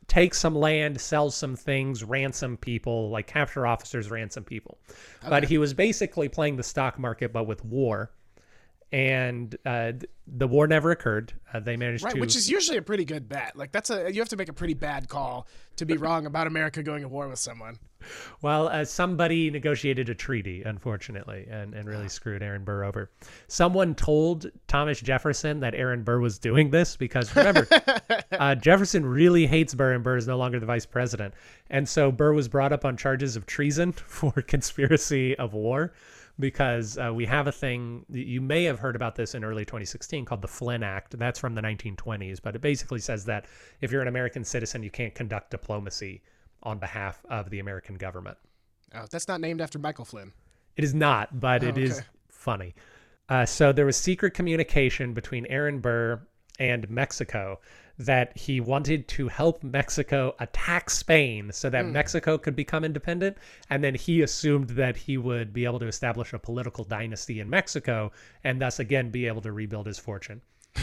[0.07, 4.77] take some land, sell some things, ransom people, like capture officers, ransom people.
[5.27, 8.11] But he was basically playing the stock market but with war.
[8.91, 9.93] And uh,
[10.27, 11.33] the war never occurred.
[11.53, 13.55] Uh, they managed Right, to which is usually a pretty good bet.
[13.55, 16.47] Like that's a you have to make a pretty bad call to be wrong about
[16.47, 17.79] America going to war with someone.
[18.41, 23.11] Well, uh, somebody negotiated a treaty, unfortunately, and, and really screwed Aaron Burr over.
[23.47, 27.67] Someone told Thomas Jefferson that Aaron Burr was doing this because remember,
[28.31, 31.33] uh, Jefferson really hates Burr, and Burr is no longer the vice president.
[31.69, 35.93] And so Burr was brought up on charges of treason for conspiracy of war
[36.41, 40.25] because uh, we have a thing you may have heard about this in early 2016
[40.25, 41.17] called the Flynn Act.
[41.17, 43.45] That's from the 1920s, but it basically says that
[43.79, 46.21] if you're an American citizen, you can't conduct diplomacy
[46.63, 48.37] on behalf of the American government.
[48.93, 50.33] Oh, that's not named after Michael Flynn.
[50.75, 52.07] It is not, but it is okay.
[52.29, 52.75] funny.
[53.29, 56.21] Uh, so there was secret communication between Aaron Burr
[56.59, 57.59] and Mexico
[58.05, 61.91] that he wanted to help Mexico attack Spain so that hmm.
[61.91, 63.37] Mexico could become independent.
[63.69, 67.49] And then he assumed that he would be able to establish a political dynasty in
[67.49, 68.11] Mexico
[68.43, 70.41] and thus again be able to rebuild his fortune.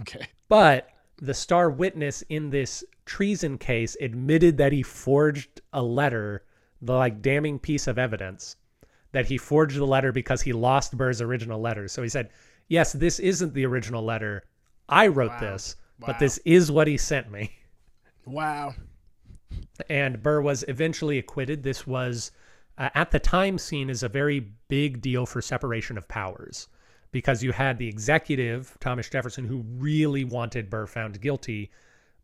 [0.00, 0.26] Okay.
[0.48, 0.88] But
[1.18, 6.44] the star witness in this treason case admitted that he forged a letter,
[6.82, 8.56] the like damning piece of evidence
[9.12, 11.86] that he forged the letter because he lost Burr's original letter.
[11.86, 12.30] So he said,
[12.66, 14.42] "Yes, this isn't the original letter.
[14.88, 15.40] I wrote Wow.
[15.40, 16.06] this, Wow.
[16.08, 17.52] but this is what he sent me."
[18.26, 18.74] Wow.
[19.88, 21.62] and Burr was eventually acquitted.
[21.62, 22.32] This was,
[22.78, 26.68] uh, at the time, seen as a very big deal for separation of powers
[27.12, 31.70] because you had the executive, Thomas Jefferson, who really wanted Burr found guilty,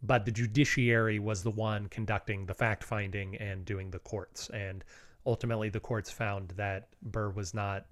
[0.03, 4.51] but the judiciary was the one conducting the fact finding and doing the courts.
[4.51, 4.83] And
[5.27, 7.87] ultimately, the courts found that Burr was not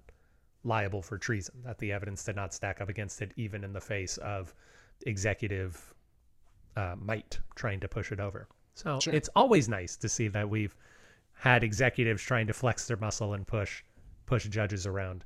[0.65, 3.79] liable for treason, that the evidence did not stack up against it, even in the
[3.79, 4.53] face of
[5.05, 5.93] executive
[6.75, 8.47] uh, might trying to push it over.
[8.75, 9.13] So Sure.
[9.13, 10.75] it's always nice to see that we've
[11.33, 13.83] had executives trying to flex their muscle and push
[14.25, 15.25] push judges around,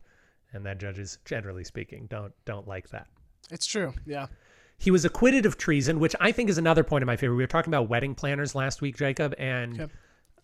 [0.53, 3.07] and that judges, generally speaking, don't don't like that.
[3.51, 3.93] It's true.
[4.05, 4.27] Yeah.
[4.79, 7.36] He was acquitted of treason, which I think is another point of my favor.
[7.36, 9.91] We were talking about wedding planners last week, Jacob, and Yep.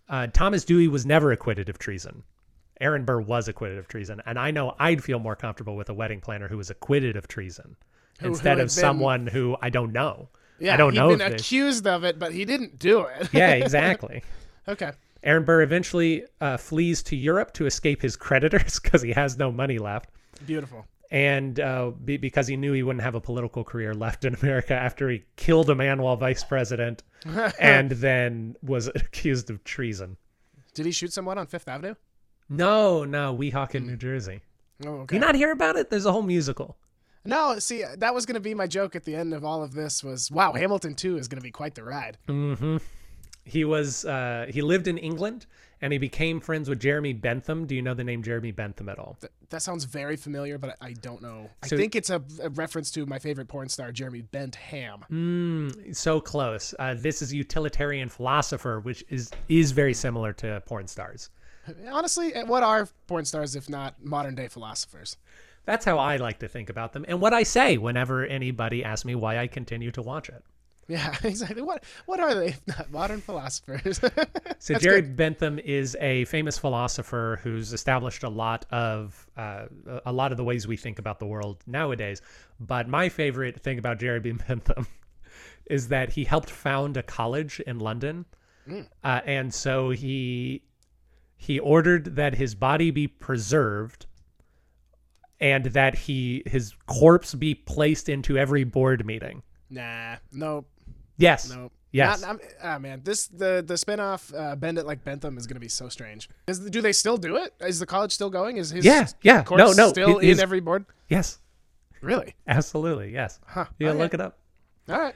[0.08, 2.24] uh, Thomas Dewey was never acquitted of treason.
[2.82, 5.94] Aaron Burr was acquitted of treason, and I know I'd feel more comfortable with a
[5.94, 7.76] wedding planner who was acquitted of treason
[8.20, 10.30] Who- who instead had of been- someone who I don't know.
[10.60, 11.16] Yeah, I don't he'd know.
[11.16, 13.30] been accused of it, but he didn't do it.
[13.34, 14.24] yeah, exactly.
[14.68, 14.92] okay.
[15.24, 19.52] Aaron Burr eventually uh, flees to Europe to escape his creditors because he has no
[19.52, 20.10] money left.
[20.46, 20.86] Beautiful.
[21.12, 24.74] and uh, be, because he knew he wouldn't have a political career left in America
[24.74, 27.04] after he killed a man while vice president,
[27.60, 30.16] and then was accused of treason.
[30.74, 31.96] Did he shoot someone on Fifth Avenue?
[32.48, 34.42] No, no, Weehawken, New Jersey.
[34.86, 35.16] Oh, okay.
[35.16, 35.90] You not hear about it?
[35.90, 36.78] There's a whole musical.
[37.26, 39.74] No, see, that was going to be my joke at the end of all of
[39.74, 40.04] this.
[40.04, 42.18] Was wow, Hamilton Two is going to be quite the ride.
[42.28, 42.78] Mm-hmm.
[43.44, 45.46] He was uh, he lived in England
[45.82, 47.66] and he became friends with Jeremy Bentham.
[47.66, 49.18] Do you know the name Jeremy Bentham at all?
[49.22, 51.50] Th- that sounds very familiar, but I don't know.
[51.66, 55.06] So- I think it's a, a reference to my favorite porn star, Jeremy Bentham.
[55.10, 56.74] Mm, so close.
[56.78, 61.30] Uh, this is a utilitarian philosopher, which is is very similar to porn stars.
[61.92, 65.18] Honestly, eh, what are porn stars if not modern day philosophers?
[65.70, 69.06] That's how I like to think about them, and what I say whenever anybody asks
[69.06, 70.44] me why I continue to watch it.
[70.88, 71.62] Yeah, exactly.
[71.62, 74.02] What what are they not modern philosophers?
[74.58, 75.16] So Jerry good.
[75.16, 79.68] Bentham is a famous philosopher who's established a lot of uh,
[80.08, 82.24] a lot of the ways we think about the world nowadays.
[82.60, 84.32] But my favorite thing about Jerry B.
[84.32, 84.88] Bentham
[85.68, 88.26] is that he helped found a college in London,
[89.04, 90.64] uh, and so he
[91.38, 94.08] he ordered that his body be preserved
[95.40, 99.42] and that he his corpse be placed into every board meeting.
[99.70, 100.68] Nah, nope,
[101.18, 101.54] Yes.
[101.54, 101.72] nope.
[101.92, 102.22] Yes.
[102.22, 105.60] Not, ah, man, this the the spinoff uh, Bend It Like Bentham is going to
[105.60, 106.30] be so strange.
[106.48, 107.54] Is, do they still do it?
[107.62, 108.58] Is the college still going?
[108.58, 109.44] Is his Yeah, yeah.
[109.44, 110.86] course No, no, still his- in every board?
[111.08, 111.40] Yes.
[112.02, 112.36] Really?
[112.48, 113.12] Absolutely.
[113.12, 113.40] Yes.
[113.46, 113.66] Huh.
[113.80, 113.98] Yeah, okay.
[113.98, 114.38] look it up.
[114.88, 115.16] All right.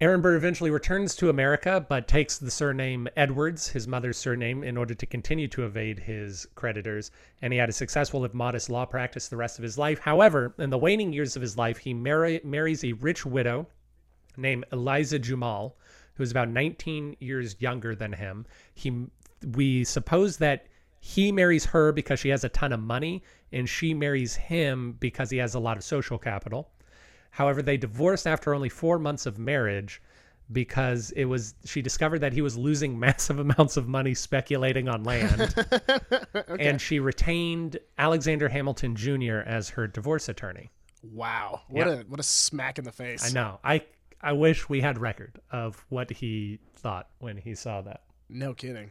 [0.00, 4.76] Aaron Burr eventually returns to America, but takes the surname Edwards, his mother's surname, in
[4.76, 7.10] order to continue to evade his creditors.
[7.42, 9.98] And he had a successful, if modest, law practice the rest of his life.
[9.98, 13.66] However, in the waning years of his life, he marries a rich widow
[14.36, 15.72] named Eliza Jumel,
[16.14, 18.46] who is about 19 years younger than him.
[18.74, 19.06] He,
[19.52, 20.68] we suppose that
[21.00, 25.30] he marries her because she has a ton of money, and she marries him because
[25.30, 26.70] he has a lot of social capital.
[27.30, 30.02] However, they divorced after only four months of marriage
[30.50, 35.04] because it was she discovered that he was losing massive amounts of money speculating on
[35.04, 35.54] land,
[36.58, 39.38] and she retained Alexander Hamilton Jr.
[39.44, 40.70] as her divorce attorney.
[41.02, 41.62] Wow.
[41.68, 41.92] What Yeah.
[41.92, 43.24] a what a smack in the face.
[43.24, 43.60] I know.
[43.62, 43.82] I
[44.20, 48.02] I wish we had record of what he thought when he saw that.
[48.28, 48.90] No kidding.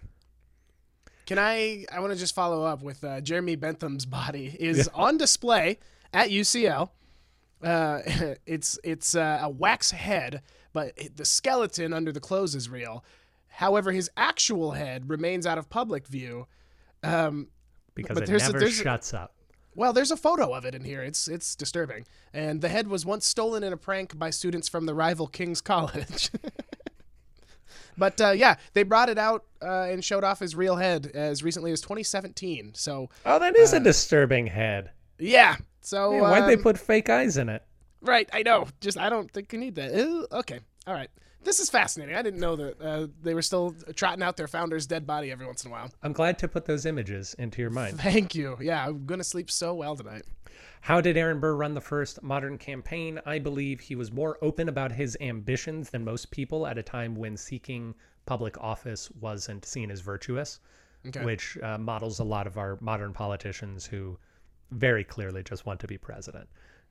[1.26, 1.86] Can I?
[1.92, 5.80] I want to just follow up with uh, Jeremy Bentham's body is on display
[6.14, 6.90] at UCL.
[7.64, 8.02] Uh,
[8.46, 10.42] it's it's uh, a wax head,
[10.74, 13.04] but the skeleton under the clothes is real.
[13.48, 16.46] However, his actual head remains out of public view.
[17.04, 17.48] Um,
[17.96, 19.34] Because it never a- shuts up.
[19.76, 21.02] well, there's a photo of it in here.
[21.02, 22.06] It's it's disturbing.
[22.34, 25.62] And the head was once stolen in a prank by students from the rival King's
[25.74, 26.30] College.
[27.98, 31.44] but uh, yeah, they brought it out uh, and showed off his real head as
[31.44, 32.72] recently as 2017.
[32.76, 34.92] So Oh, that is a disturbing head.
[35.18, 35.56] yeah,
[35.88, 37.64] so why'd they um, put fake eyes in it?
[38.02, 38.68] Right, I know.
[38.82, 39.94] Just I don't think you need that.
[39.94, 41.10] Ew, okay, all right.
[41.44, 42.16] This is fascinating.
[42.16, 45.46] I didn't know that uh, they were still trotting out their founder's dead body every
[45.46, 45.90] once in a while.
[46.04, 48.00] I'm glad to put those images into your mind.
[48.02, 48.58] Thank you.
[48.60, 50.24] Yeah, I'm gonna sleep so well tonight.
[50.82, 53.20] How did Aaron Burr run the first modern campaign?
[53.26, 57.16] I believe he was more open about his ambitions than most people at a time
[57.16, 57.96] when seeking
[58.26, 60.60] public office wasn't seen as virtuous,
[61.08, 61.24] Okay.
[61.24, 64.18] which uh, models a lot of our modern politicians who
[64.72, 66.48] very clearly just want to be president.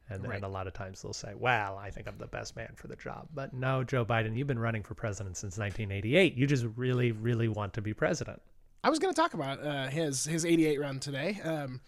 [0.08, 0.36] And, Right.
[0.36, 2.86] and a lot of times they'll say, well, I think I'm the best man for
[2.86, 3.26] the job.
[3.34, 6.34] But no, Joe Biden, you've been running for president since 1988.
[6.36, 8.40] You just really, really want to be president.
[8.84, 11.40] I was going to talk about uh, his his 88 run today.
[11.42, 11.80] Um,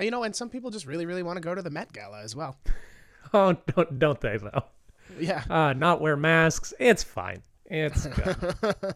[0.00, 2.22] you know, and some people just really really want to go to the Met Gala
[2.22, 2.56] as well.
[3.32, 4.62] Oh, don't, don't they, though?
[5.18, 5.42] Yeah.
[5.50, 6.72] uh, not wear masks.
[6.78, 7.42] It's fine.
[7.66, 8.54] It's good.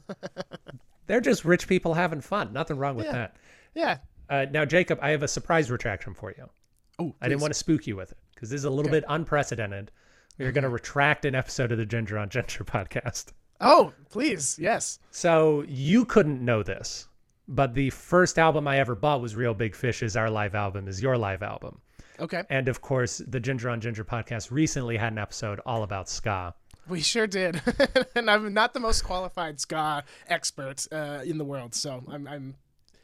[1.06, 2.52] They're just rich people having fun.
[2.52, 3.12] Nothing wrong with Yeah.
[3.12, 3.36] that.
[3.74, 3.98] Yeah.
[4.28, 6.48] Uh, now, Jacob, I have a surprise retraction for you.
[6.98, 9.04] Oh, I didn't want to spook you with it because this is a little bit
[9.08, 9.90] unprecedented.
[10.38, 13.32] We're going to retract an episode of the Ginger on Ginger podcast.
[13.60, 14.58] Oh, please.
[14.60, 14.98] Yes.
[15.10, 17.08] So you couldn't know this,
[17.48, 21.02] but the first album I ever bought was Reel Big Fish's Our Live Album is
[21.02, 21.80] Your Live Album.
[22.20, 22.42] Okay.
[22.50, 26.54] And of course, the Ginger on Ginger podcast recently had an episode all about ska.
[26.88, 27.60] We sure did.
[28.16, 32.54] and I'm not the most qualified ska expert uh, in the world, so I'm I'm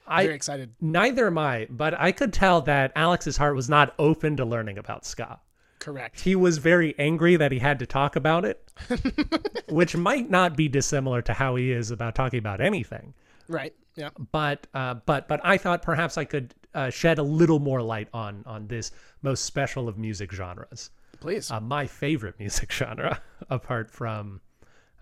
[0.06, 0.74] I, very excited.
[0.80, 4.78] Neither am I, but I could tell that Alex's heart was not open to learning
[4.78, 5.40] about ska.
[5.78, 6.20] Correct.
[6.20, 8.72] He was very angry that he had to talk about it,
[9.68, 13.12] which might not be dissimilar to how he is about talking about anything.
[13.48, 13.74] Right.
[13.94, 14.10] Yeah.
[14.32, 18.08] But uh, but but I thought perhaps I could uh, shed a little more light
[18.12, 18.90] on on this
[19.22, 20.90] most special of music genres.
[21.20, 21.50] Please.
[21.50, 24.40] uh, my favorite music genre apart from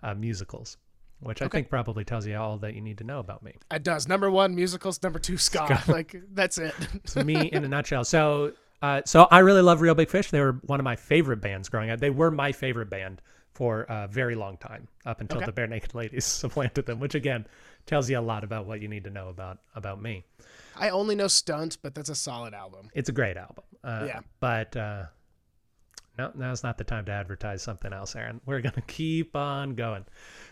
[0.03, 0.77] uh, musicals,
[1.23, 3.55] which I think probably tells you all that you need to know about me.
[3.71, 4.07] it does.
[4.07, 5.01] Number one, musicals.
[5.01, 5.81] Number two, ska.
[5.87, 6.73] like that's it.
[7.07, 8.03] to me in a nutshell.
[8.03, 10.29] So, uh, so I really love Reel Big Fish.
[10.31, 11.99] They were one of my favorite bands growing up.
[11.99, 13.21] They were my favorite band
[13.53, 15.45] for a very long time, up until Okay.
[15.45, 17.45] the Barenaked Ladies supplanted them, which again
[17.85, 20.23] tells you a lot about what you need to know about about me.
[20.75, 22.89] I only know Stunt, but that's a solid album.
[22.95, 23.63] It's a great album.
[23.83, 24.19] Uh, Yeah.
[24.39, 25.03] But uh,
[26.17, 28.41] no, now's not the time to advertise something else, Aaron.
[28.45, 30.05] We're going to keep on going.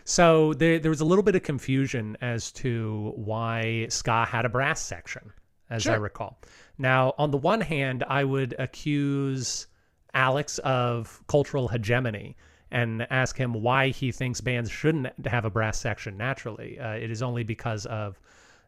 [0.04, 4.48] So there, there was a little bit of confusion as to why ska had a
[4.48, 5.32] brass section,
[5.70, 6.38] as I recall.
[6.78, 9.66] Now, on the one hand, I would accuse
[10.14, 12.36] Alex of cultural hegemony
[12.70, 16.78] and ask him why he thinks bands shouldn't have a brass section naturally.
[16.80, 18.18] Uh, it is only because of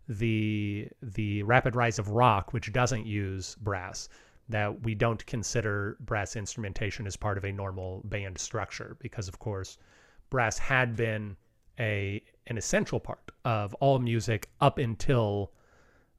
[0.09, 4.09] the the rapid rise of rock, which doesn't use brass,
[4.49, 8.97] that we don't consider brass instrumentation as part of a normal band structure.
[9.01, 9.79] Because of course,
[10.31, 11.37] brass had been
[11.79, 15.53] a an essential part of all music up until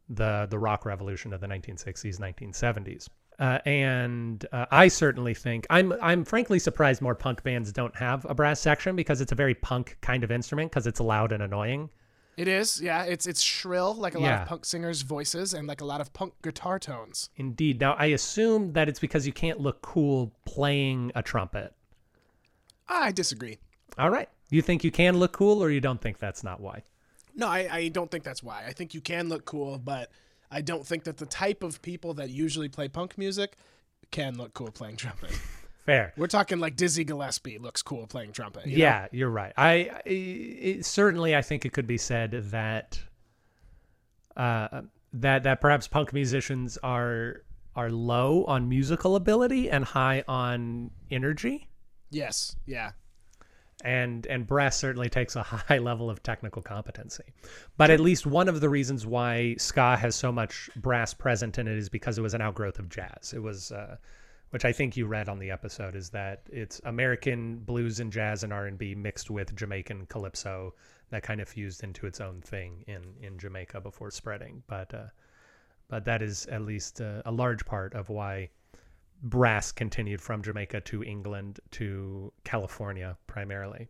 [0.09, 3.07] the the rock revolution of the 1960s 1970s
[3.39, 8.25] uh, and uh, I certainly think I'm I'm frankly surprised more punk bands don't have
[8.25, 11.43] a brass section because it's a very punk kind of instrument because it's loud and
[11.43, 11.89] annoying.
[12.38, 13.04] It is, yeah.
[13.04, 16.12] It's it's shrill, like a lot of punk singers' voices, and like a lot of
[16.12, 17.30] punk guitar tones.
[17.38, 17.80] Indeed.
[17.80, 21.74] Now I assume that it's because you can't look cool playing a trumpet.
[22.88, 23.60] I disagree.
[23.98, 24.30] All right.
[24.50, 26.84] You think you can look cool, or you don't think that's not why?
[27.36, 28.65] No, I, I don't think that's why.
[28.65, 30.12] I think you can look cool, but
[30.52, 33.58] I don't think that the type of people that usually play punk music
[34.12, 35.32] can look cool playing trumpet.
[35.86, 36.13] Fair.
[36.17, 38.65] We're talking like Dizzy Gillespie looks cool playing trumpet.
[38.65, 38.84] you know?
[38.84, 39.54] Yeah, you're right.
[39.56, 43.00] I, I it, certainly I think it could be said that
[44.36, 44.82] uh,
[45.13, 47.43] that that perhaps punk musicians are
[47.76, 51.69] are low on musical ability and high on energy,
[52.10, 52.56] Yes.
[52.65, 52.91] Yeah.
[53.84, 57.24] and and brass certainly takes a high level of technical competency.
[57.78, 61.67] But at least one of the reasons why ska has so much brass present in
[61.67, 63.34] it is because it was an outgrowth of jazz.
[63.36, 63.71] It was.
[63.71, 63.98] Uh,
[64.56, 68.41] which I think you read on the episode is that it's American blues and jazz
[68.41, 70.74] and R&B mixed with Jamaican calypso
[71.10, 74.63] that kind of fused into its own thing in in Jamaica before spreading.
[74.68, 75.08] But uh,
[75.89, 78.50] but that is at least uh, a large part of why
[79.24, 83.89] brass continued from Jamaica to England to California primarily.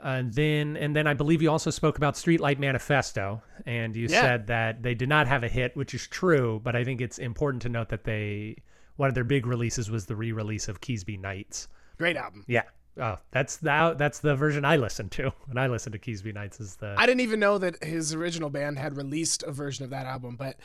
[0.00, 4.20] And then and then I believe you also spoke about Streetlight Manifesto and you Yeah.
[4.20, 7.18] said that they did not have a hit, which is true, but I think it's
[7.18, 8.58] important to note that they
[8.98, 11.68] one of their big releases was the re-release of Keasbey Nights.
[11.96, 12.44] Great album.
[12.46, 12.64] Yeah.
[13.00, 16.58] Oh, that's the that's the version I listened to when I listened to Keasbey Nights
[16.60, 19.90] is the I didn't even know that his original band had released a version of
[19.90, 20.56] that album, but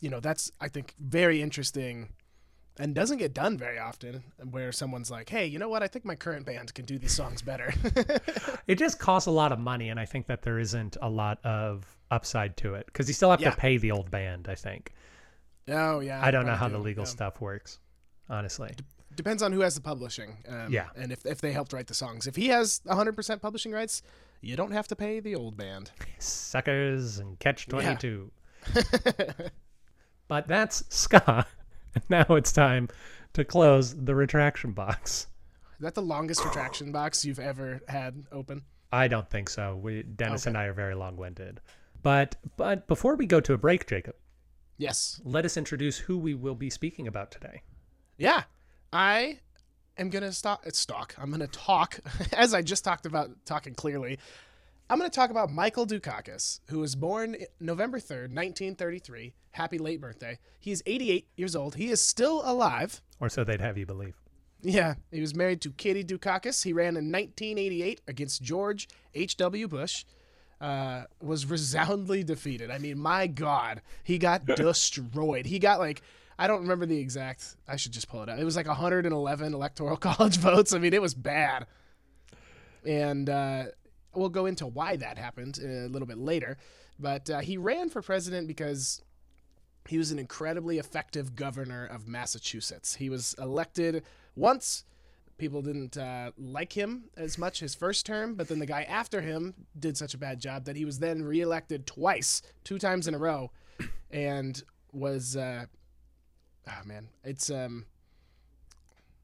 [0.00, 2.10] you know, that's I think very interesting
[2.78, 5.82] and doesn't get done very often where someone's like, "Hey, you know what?
[5.82, 7.72] I think my current band can do these songs better."
[8.66, 11.38] it just costs a lot of money and I think that there isn't a lot
[11.44, 13.50] of upside to it because you still have Yeah.
[13.50, 14.92] to pay the old band, I think.
[15.68, 16.20] Oh, yeah.
[16.22, 17.10] I don't know how do, the legal yeah.
[17.10, 17.78] stuff works,
[18.28, 18.74] honestly.
[19.14, 20.38] Depends on who has the publishing.
[20.48, 20.88] Um, Yeah.
[20.96, 22.26] And if, if they helped write the songs.
[22.26, 24.02] If he has 100% publishing rights,
[24.40, 25.90] you don't have to pay the old band.
[26.18, 28.30] Suckers and catch 22.
[30.28, 31.46] but that's ska.
[32.08, 32.88] Now it's time
[33.32, 35.26] to close the retraction box.
[35.78, 38.62] Is that the longest retraction box you've ever had open?
[38.92, 39.74] I don't think so.
[39.76, 40.50] We Dennis Okay.
[40.50, 41.60] and I are very long-winded.
[42.02, 44.14] But but before we go to a break, Jacob,
[44.78, 45.20] Yes.
[45.24, 47.62] let us introduce who we will be speaking about today.
[48.16, 48.44] Yeah.
[48.92, 49.40] I
[49.98, 50.62] am going to stop.
[50.64, 51.14] It's stalk.
[51.18, 51.98] I'm going to talk,
[52.32, 54.18] as I just talked about talking clearly.
[54.90, 59.34] I'm going to talk about Michael Dukakis, who was born November 3rd, 1933.
[59.50, 60.38] Happy late birthday.
[60.60, 61.74] He's 88 years old.
[61.74, 63.02] He is still alive.
[63.20, 64.14] Or so they'd have you believe.
[64.62, 66.64] Yeah, he was married to Katie Dukakis.
[66.64, 69.68] He ran in 1988 against George H.W.
[69.68, 70.04] Bush.
[70.60, 72.68] Uh, was resoundingly defeated.
[72.68, 75.46] I mean, my God, he got destroyed.
[75.46, 76.02] He got like,
[76.36, 77.56] I don't remember the exact.
[77.68, 78.38] I should just pull it up.
[78.38, 80.72] It was like 111 electoral college votes.
[80.72, 81.66] I mean, it was bad.
[82.84, 83.64] And uh,
[84.14, 86.58] we'll go into why that happened a little bit later.
[86.98, 89.02] But uh, he ran for president because
[89.88, 92.96] he was an incredibly effective governor of Massachusetts.
[92.96, 94.04] He was elected
[94.36, 94.84] once.
[95.38, 99.20] People didn't uh, like him as much his first term, but then the guy after
[99.20, 103.14] him did such a bad job that he was then reelected twice, two times in
[103.14, 103.50] a row,
[104.10, 104.62] and
[104.92, 105.66] was uh,
[106.68, 107.86] oh man, it's um,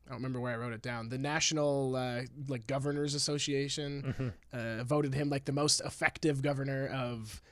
[0.06, 1.08] I don't remember where I wrote it down.
[1.08, 7.42] The National uh, like Governors Association uh, voted him like the most effective governor of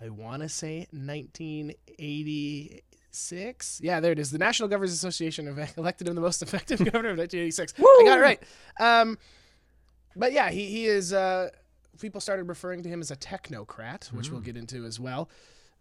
[0.00, 2.82] I want to say 1986
[3.16, 3.80] 1986.
[3.82, 4.30] Yeah, there it is.
[4.30, 7.74] The National Governors Association elected him the most effective governor of 1986.
[7.78, 8.42] I got it right.
[8.78, 9.18] Um,
[10.14, 11.12] but yeah, he he is.
[11.12, 11.50] Uh,
[12.00, 15.28] people started referring to him as a technocrat, which we'll get into as well.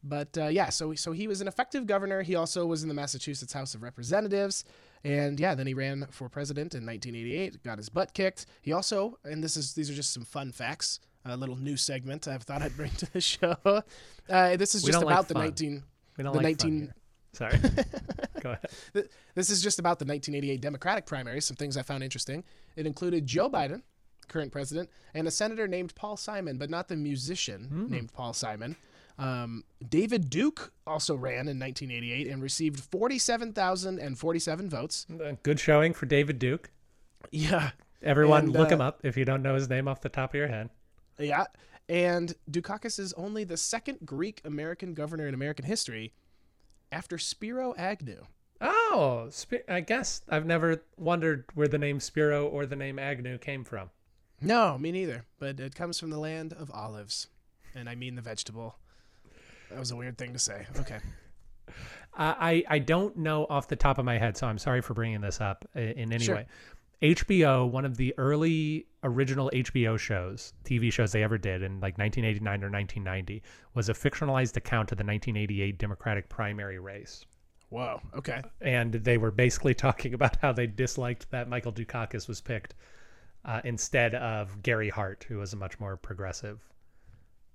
[0.04, 2.22] But uh, yeah, so so he was an effective governor.
[2.22, 4.64] He also was in the Massachusetts House of Representatives,
[5.04, 7.64] and yeah, then he ran for president in 1988.
[7.64, 8.46] Got his butt kicked.
[8.62, 11.00] He also, and this is these are just some fun facts.
[11.28, 13.56] A little new segment I thought I'd bring to the show.
[13.66, 15.46] Uh, this is just don't like about the fun.
[15.46, 15.84] 19.
[16.18, 16.96] We don't the like fun 19 here.
[17.36, 17.58] Sorry.
[18.42, 19.08] Go ahead.
[19.36, 22.44] This is just about the 1988 Democratic primary, Some things I found interesting.
[22.76, 23.82] It included Joe Biden,
[24.28, 28.76] current president, and a senator named Paul Simon, but not the musician named Paul Simon.
[29.18, 35.06] Um, David Duke also ran in 1988 and received 47,047 votes.
[35.12, 36.70] Uh, Good showing for David Duke.
[37.32, 37.72] Yeah,
[38.04, 40.32] Everyone, And, look uh, him up if you don't know his name off the top
[40.32, 40.70] of your head.
[41.18, 41.46] yeah.
[41.88, 46.14] And Dukakis is only the second Greek American governor in American history
[46.92, 48.24] after Spiro Agnew.
[48.62, 53.38] Oh, Sp- I guess I've never wondered where the name Spiro or the name Agnew
[53.38, 53.90] came from.
[54.42, 55.26] No, me neither.
[55.40, 57.28] But it comes from the land of olives,
[57.74, 58.78] and I mean the vegetable.
[59.70, 60.66] That was a weird thing to say.
[60.80, 61.00] Okay.
[62.18, 64.94] Uh, I I don't know off the top of my head, so I'm sorry for
[64.94, 66.36] bringing this up i- in any Sure.
[66.36, 66.46] way.
[67.02, 71.98] HBO, one of the early original HBO shows, TV shows they ever did in like
[71.98, 73.43] 1989 or 1990,
[73.74, 77.26] was a fictionalized account of the 1988 Democratic primary race.
[77.70, 78.02] Whoa.
[78.16, 78.41] Okay.
[78.62, 82.76] and they were basically talking about how they disliked that Michael Dukakis was picked
[83.43, 86.62] uh, instead of Gary Hart, who was a much more progressive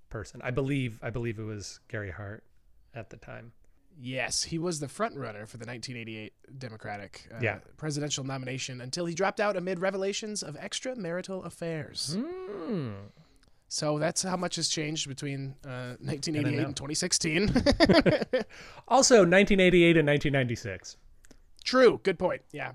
[0.09, 0.41] person.
[0.43, 2.45] I believe I believe it was Gary Hart
[2.95, 3.53] at the time.
[3.99, 7.59] Yes, he was the front runner for the 1988 Democratic uh, Yeah.
[7.77, 12.17] presidential nomination until he dropped out amid revelations of extramarital affairs.
[12.19, 12.91] Hmm.
[13.69, 16.65] So that's how much has changed between uh, 1988 know.
[16.67, 17.49] and 2016.
[18.89, 20.97] Also, 1988 and 1996.
[21.63, 22.01] True.
[22.03, 22.43] Good point.
[22.53, 22.73] Yeah.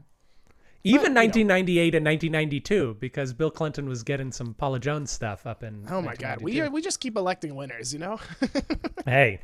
[0.84, 1.56] Even But, you know.
[1.56, 5.86] 1998 and 1992, because Bill Clinton was getting some Paula Jones stuff up in.
[5.90, 6.42] Oh my God.
[6.42, 8.20] We we just keep electing winners, you know.
[9.06, 9.42] Hey,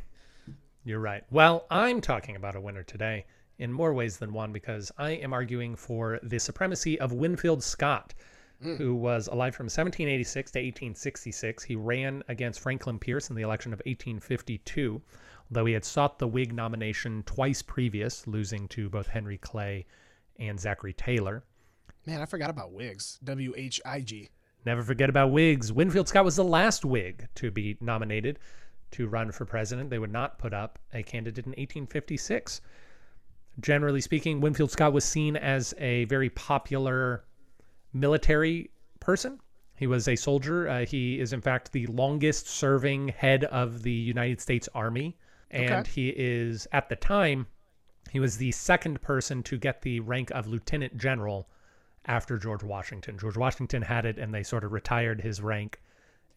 [0.84, 1.24] you're right.
[1.30, 3.26] Well, I'm talking about a winner today
[3.60, 8.16] in more ways than one because I am arguing for the supremacy of Winfield Scott,
[8.62, 8.76] hmm.
[8.76, 11.64] who was alive from 1786 to 1866.
[11.64, 15.02] He ran against Franklin Pierce in the election of 1852,
[15.52, 19.86] although he had sought the Whig nomination twice previous, losing to both Henry Clay
[20.40, 21.44] and Zachary Taylor.
[22.08, 23.20] Man, I forgot about Whigs.
[23.24, 24.30] W H I G.
[24.66, 25.72] Never forget about Whigs.
[25.72, 28.40] Winfield Scott was the last Whig to be nominated
[28.92, 29.90] to run for president.
[29.90, 32.62] They would not put up a candidate in 1856.
[33.60, 37.24] Generally speaking, Winfield Scott was seen as a very popular
[37.94, 39.40] military person.
[39.76, 40.70] He was a soldier.
[40.70, 45.18] Uh, he is, in fact, the longest serving head of the United States Army.
[45.50, 45.92] And Okay.
[45.92, 47.48] he is, at the time,
[48.12, 51.50] he was the second person to get the rank of lieutenant general
[52.06, 53.18] after George Washington.
[53.18, 55.82] George Washington had it and they sort of retired his rank.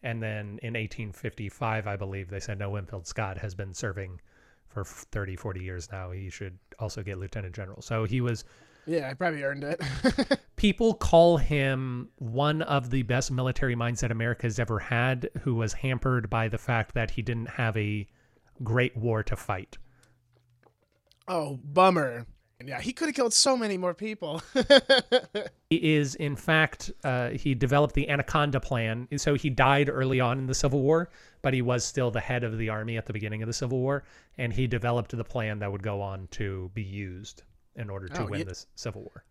[0.05, 4.21] And then in 1855, I believe, they said, no, Winfield Scott has been serving
[4.67, 6.11] for 30, 40 years now.
[6.11, 7.81] He should also get lieutenant general.
[7.81, 8.45] So he was,
[8.85, 9.81] Yeah, I probably earned it.
[10.57, 15.73] people call him one of the best military minds that America's ever had, who was
[15.73, 18.05] hampered by the fact that he didn't have a
[18.61, 19.79] great war to fight.
[21.27, 22.27] oh, bummer.
[22.65, 24.41] Yeah, he could have killed so many more people.
[25.71, 29.07] He is, in fact, uh, he developed the Anaconda Plan.
[29.17, 31.09] So he died early on in the Civil War,
[31.41, 33.79] but he was still the head of the army at the beginning of the Civil
[33.79, 34.03] War,
[34.37, 37.41] and he developed the plan that would go on to be used
[37.75, 38.45] in order to Oh, win yeah.
[38.45, 39.23] this Civil War.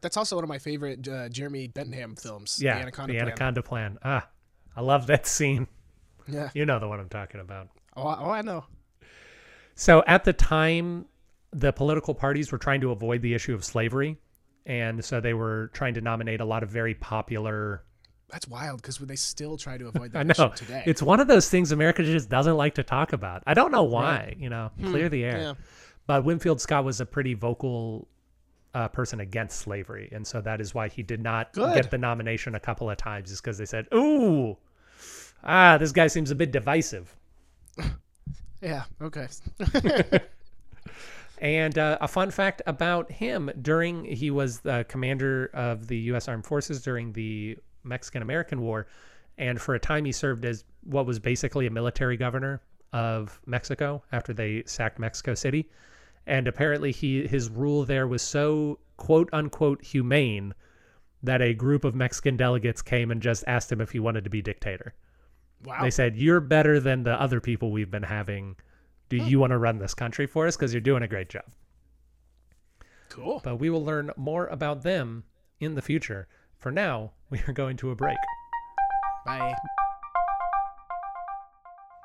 [0.00, 2.60] That's also one of my favorite uh, Jeremy Bentham films.
[2.62, 3.12] Yeah, the Anaconda.
[3.12, 3.28] the Plan.
[3.28, 3.98] Anaconda Plan.
[4.04, 4.28] Ah,
[4.76, 5.66] I love that scene.
[6.28, 6.50] Yeah.
[6.54, 7.68] You know the one I'm talking about.
[7.96, 8.64] Oh, oh, I know.
[9.74, 11.06] So at the time,
[11.52, 14.18] the political parties were trying to avoid the issue of slavery.
[14.66, 17.82] And so they were trying to nominate a lot of very popular.
[18.28, 20.52] That's wild because they still try to avoid that I know.
[20.52, 20.82] issue today.
[20.86, 23.42] It's one of those things America just doesn't like to talk about.
[23.46, 25.38] I don't know why, you know, clear the air.
[25.40, 25.54] yeah.
[26.06, 28.06] But Winfield Scott was a pretty vocal
[28.74, 30.08] uh, person against slavery.
[30.12, 31.74] And so that is why he did not Good.
[31.74, 34.56] get the nomination a couple of times, is because they said, ooh,
[35.42, 37.16] ah, this guy seems a bit divisive.
[38.62, 38.82] Yeah.
[39.00, 39.26] Okay.
[41.40, 46.28] And uh, a fun fact about him during he was the commander of the U.S.
[46.28, 48.86] Armed Forces during the Mexican American War,
[49.38, 52.60] and for a time he served as what was basically a military governor
[52.92, 55.70] of Mexico after they sacked Mexico City.
[56.26, 60.52] And apparently he his rule there was so quote unquote humane
[61.22, 64.30] that a group of Mexican delegates came and just asked him if he wanted to
[64.30, 64.94] be dictator.
[65.64, 65.82] Wow.
[65.82, 68.56] They said, You're better than the other people we've been having
[69.10, 69.26] Do hmm.
[69.26, 70.56] you want to run this country for us?
[70.56, 71.44] Because you're doing a great job.
[73.10, 73.40] Cool.
[73.44, 75.24] But we will learn more about them
[75.58, 76.28] in the future.
[76.58, 78.16] For now, we are going to a break.
[79.26, 79.54] Bye.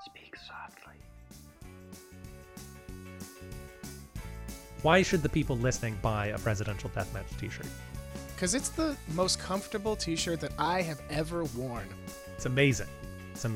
[0.04, 0.96] Speak softly.
[4.82, 7.68] Why should the people listening buy a presidential deathmatch T-shirt?
[8.36, 11.88] Because it's the most comfortable T-shirt that I have ever worn.
[12.36, 12.88] It's amazing.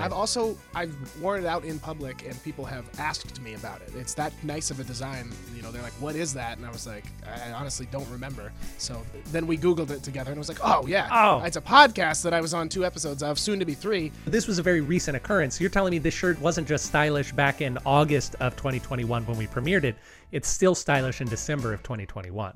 [0.01, 3.91] I've also I've worn it out in public, and people have asked me about it.
[3.95, 5.32] It's that nice of a design.
[5.55, 8.51] You know, they're like, "What is that?" And I was like, "I honestly don't remember."
[8.77, 9.01] So
[9.32, 11.41] then we Googled it together, and it was like, "Oh yeah, Oh.
[11.43, 14.11] it's a podcast that I was on two episodes of, soon to be three.
[14.25, 15.59] This was a very recent occurrence.
[15.59, 19.47] You're telling me this shirt wasn't just stylish back in August of 2021 when we
[19.47, 19.95] premiered it.
[20.32, 22.55] It's still stylish in December of 2021.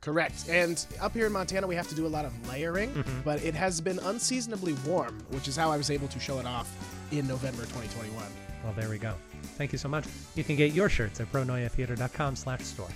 [0.00, 0.48] Correct.
[0.48, 3.54] And up here in Montana, we have to do a lot of layering, but it
[3.54, 6.68] has been unseasonably warm, which is how I was able to show it off
[7.12, 8.24] in November 2021.
[8.64, 9.14] Well, there we go.
[9.56, 10.04] Thank you so much.
[10.34, 12.88] You can get your shirts at pronoiatheater.com slash store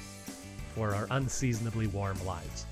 [0.75, 2.65] for our unseasonably warm lives.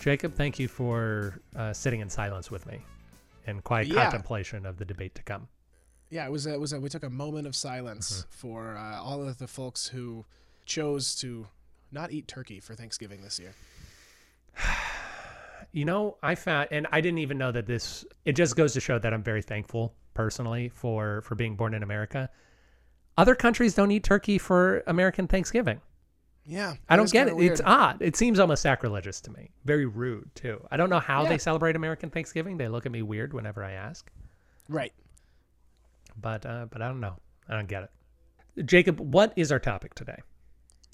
[0.00, 2.80] Jacob, thank you for uh, sitting in silence with me
[3.46, 4.02] and quiet Yeah.
[4.04, 5.48] contemplation of the debate to come.
[6.12, 9.00] Yeah, it was a, it was a, we took a moment of silence for uh,
[9.00, 10.26] all of the folks who
[10.66, 11.46] chose to
[11.90, 13.54] not eat turkey for Thanksgiving this year.
[15.74, 18.04] You know, I found, and I didn't even know that this.
[18.26, 21.82] It just goes to show that I'm very thankful personally for for being born in
[21.82, 22.28] America.
[23.16, 25.80] Other countries don't eat turkey for American Thanksgiving.
[26.44, 27.30] Yeah, I don't get it.
[27.38, 28.02] kinda It's odd.
[28.02, 29.50] It seems almost sacrilegious to me.
[29.64, 30.62] Very rude too.
[30.70, 31.30] I don't know how Yeah.
[31.30, 32.58] they celebrate American Thanksgiving.
[32.58, 34.10] They look at me weird whenever I ask.
[34.68, 34.92] right.
[36.20, 37.16] But uh, but I don't know.
[37.48, 37.84] I don't get
[38.56, 38.66] it.
[38.66, 40.18] Jacob, what is our topic today?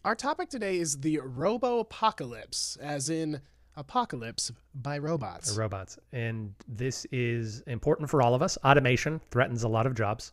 [0.05, 3.41] Our topic today is the robo apocalypse, as in
[3.77, 5.57] apocalypse by robots.
[5.57, 8.57] Robots, and this is important for all of us.
[8.65, 10.33] Automation threatens a lot of jobs.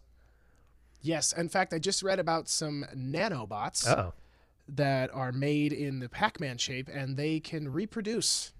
[1.01, 4.13] yes, in fact, I just read about some nanobots Uh oh.
[4.67, 8.53] that are made in the Pac-Man shape, and they can reproduce.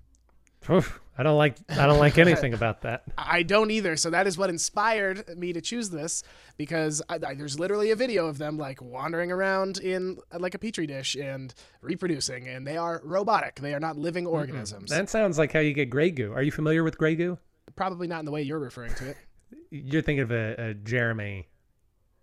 [0.69, 3.03] Oof, I don't like I don't like anything about that.
[3.18, 3.95] I don't either.
[3.95, 6.24] So that is what inspired me to choose this
[6.57, 10.59] because I, I, there's literally a video of them like wandering around in like a
[10.59, 13.55] petri dish and reproducing, and they are robotic.
[13.55, 14.89] They are not living organisms.
[14.89, 16.34] That sounds like how you get Grey Goo.
[16.34, 17.38] Are you familiar with Grey Goo?
[17.76, 19.18] Probably not in the way you're referring to it.
[19.70, 21.47] You're thinking of a, a Jeremy,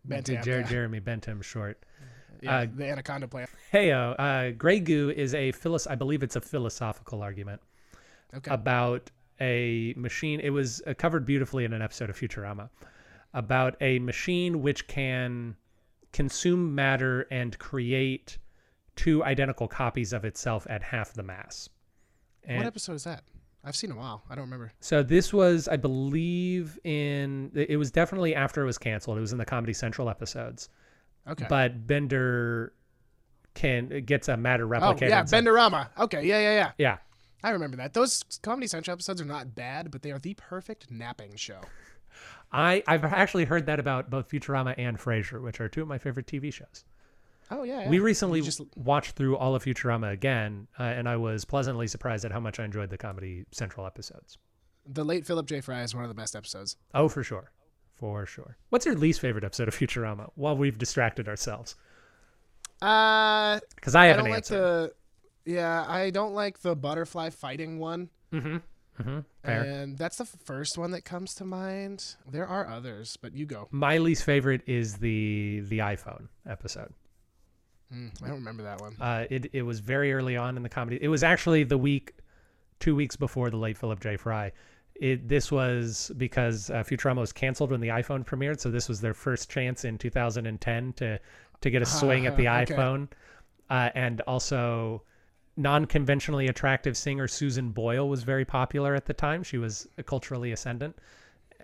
[0.04, 0.66] Bentham, Jer- yeah.
[0.66, 1.84] Jeremy Bentham short.
[2.40, 3.50] Yeah, uh, the anaconda plant.
[3.70, 5.86] Hey, uh, Grey Goo is a philos.
[5.86, 7.60] I believe it's a philosophical argument
[8.34, 8.52] Okay.
[8.52, 9.10] about
[9.40, 10.40] a machine.
[10.40, 12.70] It was uh, covered beautifully in an episode of Futurama
[13.34, 15.56] about a machine which can
[16.12, 18.38] consume matter and create
[18.96, 21.68] two identical copies of itself at half the mass.
[22.44, 23.22] And what episode is that?
[23.64, 24.22] I've seen a while.
[24.28, 24.72] I don't remember.
[24.80, 29.18] So this was, I believe, in it was definitely after it was canceled.
[29.18, 30.68] It was in the Comedy Central episodes.
[31.28, 31.46] Okay.
[31.48, 32.72] But Bender
[33.54, 35.88] can gets a matter oh yeah, Benderama.
[35.98, 36.72] Okay, yeah, yeah, yeah.
[36.78, 36.98] Yeah,
[37.42, 37.92] I remember that.
[37.94, 41.60] Those Comedy Central episodes are not bad, but they are the perfect napping show.
[42.52, 45.98] I I've actually heard that about both Futurama and Frasier, which are two of my
[45.98, 46.84] favorite TV shows.
[47.50, 47.88] Oh yeah.
[47.88, 51.86] We recently You just watched through all of Futurama again, uh, and I was pleasantly
[51.86, 54.38] surprised at how much I enjoyed the Comedy Central episodes.
[54.86, 55.60] the late Philip J.
[55.60, 56.76] Fry is one of the best episodes.
[56.94, 57.50] Oh, for sure,
[57.94, 58.56] for sure.
[58.68, 60.30] What's your least favorite episode of Futurama?
[60.34, 61.76] While we've distracted ourselves,
[62.80, 64.56] Uh, because I I have don't an like answer.
[64.56, 64.92] the.
[65.44, 68.10] Yeah, I don't like the butterfly fighting one.
[68.32, 68.56] Mm-hmm.
[69.00, 69.50] Mm-hmm.
[69.50, 72.16] And that's the first one that comes to mind.
[72.30, 73.68] There are others, but you go.
[73.70, 76.92] My least favorite is the the iPhone episode.
[77.90, 78.96] Hmm, I don't remember that one.
[79.00, 80.98] Uh, it it was very early on in the comedy.
[81.00, 82.14] It was actually the week,
[82.80, 84.16] two weeks before the late Philip J.
[84.16, 84.52] Fry.
[84.94, 89.00] It this was because uh, Futurama was canceled when the iPhone premiered, so this was
[89.00, 91.18] their first chance in 2010 to
[91.62, 92.74] to get a swing at the Okay.
[92.74, 93.08] iPhone,
[93.70, 95.02] uh, and also
[95.56, 99.42] non-conventionally attractive singer Susan Boyle was very popular at the time.
[99.42, 100.96] She was culturally ascendant.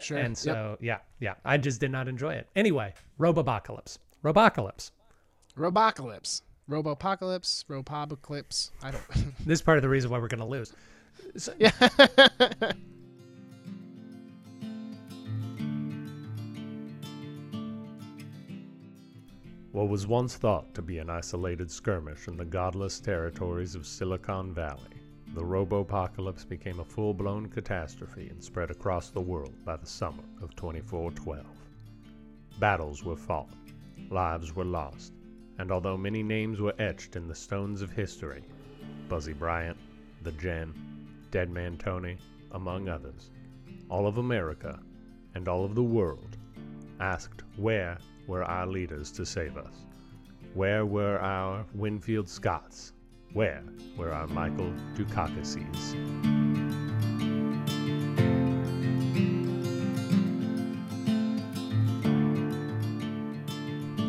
[0.00, 0.18] Sure.
[0.18, 0.36] And Yep.
[0.36, 2.48] so, yeah, yeah, I just did not enjoy it.
[2.54, 3.98] Anyway, Robopocalypse.
[4.22, 4.90] Robocalypse.
[5.56, 6.42] Robocalypse.
[6.70, 7.64] Robopocalypse.
[7.64, 8.70] Robocalypse.
[8.82, 9.02] I don't.
[9.46, 10.72] This is part of the reason why we're going to lose.
[11.58, 11.70] yeah.
[19.72, 24.54] What was once thought to be an isolated skirmish in the godless territories of Silicon
[24.54, 24.96] Valley,
[25.34, 30.22] the robopocalypse became a full blown catastrophe and spread across the world by the summer
[30.40, 31.44] of 2412.
[32.58, 33.50] Battles were fought,
[34.08, 35.12] lives were lost,
[35.58, 38.44] and although many names were etched in the stones of history
[39.10, 39.76] Buzzy Bryant,
[40.22, 40.72] The Gen,
[41.30, 42.16] Dead Man Tony,
[42.52, 43.30] among others
[43.90, 44.80] all of America
[45.34, 46.38] and all of the world
[47.00, 47.98] asked where
[48.28, 49.72] were our leaders to save us?
[50.54, 52.92] Where were our Winfield Scotts?
[53.32, 53.64] Where
[53.96, 55.96] were our Michael Dukakases?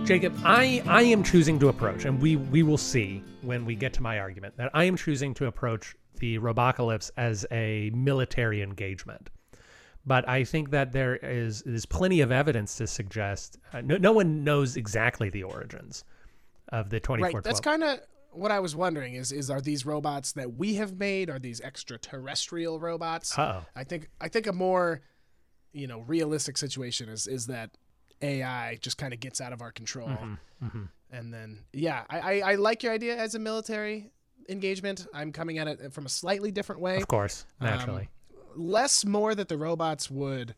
[0.05, 3.93] Jacob, I, I am choosing to approach, and we, we will see when we get
[3.93, 9.30] to my argument, that I am choosing to approach the Robocalypse as a military engagement.
[10.06, 14.12] But I think that there is is plenty of evidence to suggest uh, no, no
[14.12, 16.04] one knows exactly the origins
[16.70, 17.34] of the 2412.
[17.34, 17.43] Right.
[17.43, 18.00] That's kind of
[18.32, 21.62] what I was wondering is is are these robots that we have made are these
[21.62, 23.38] extraterrestrial robots?
[23.38, 23.66] Uh-oh.
[23.76, 25.02] I think I think a more
[25.74, 27.72] you know realistic situation is is that
[28.22, 30.84] AI just kind of gets out of our control, Mm-hmm.
[31.12, 34.12] and then yeah, I, I I like your idea as a military
[34.50, 35.08] engagement.
[35.14, 36.97] I'm coming at it from a slightly different way.
[36.97, 38.10] Of course, Um, naturally.
[38.60, 40.55] Less more that the robots would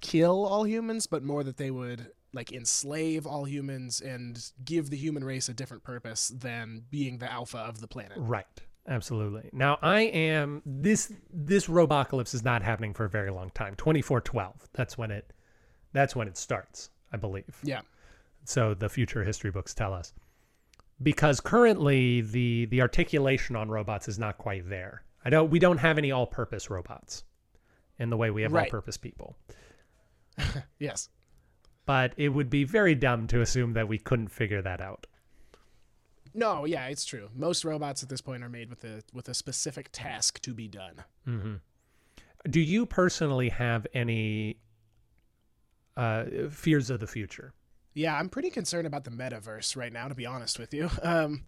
[0.00, 4.96] kill all humans, but more that they would like enslave all humans and give the
[4.96, 8.18] human race a different purpose than being the alpha of the planet.
[8.18, 8.46] Right.
[8.88, 9.48] Absolutely.
[9.52, 13.76] Now I am this this robocalypse is not happening for a very long time.
[13.76, 14.68] 2412.
[14.72, 15.32] That's when it
[15.92, 17.58] that's when it starts, I believe.
[17.62, 17.82] Yeah.
[18.44, 20.12] So the future history books tell us.
[21.00, 25.04] Because currently the the articulation on robots is not quite there.
[25.24, 27.22] I don't we don't have any all-purpose robots
[28.02, 28.66] in the way we have Right.
[28.66, 29.36] all-purpose people.
[30.78, 31.08] Yes.
[31.86, 35.06] But it would be very dumb to assume that we couldn't figure that out.
[36.34, 37.28] No, yeah, it's true.
[37.34, 40.68] Most robots at this point are made with a with a specific task to be
[40.68, 41.04] done.
[42.48, 44.56] Do you personally have any
[45.96, 47.52] uh, fears of the future?
[47.94, 50.88] Yeah, I'm pretty concerned about the metaverse right now, to be honest with you.
[51.02, 51.44] Um,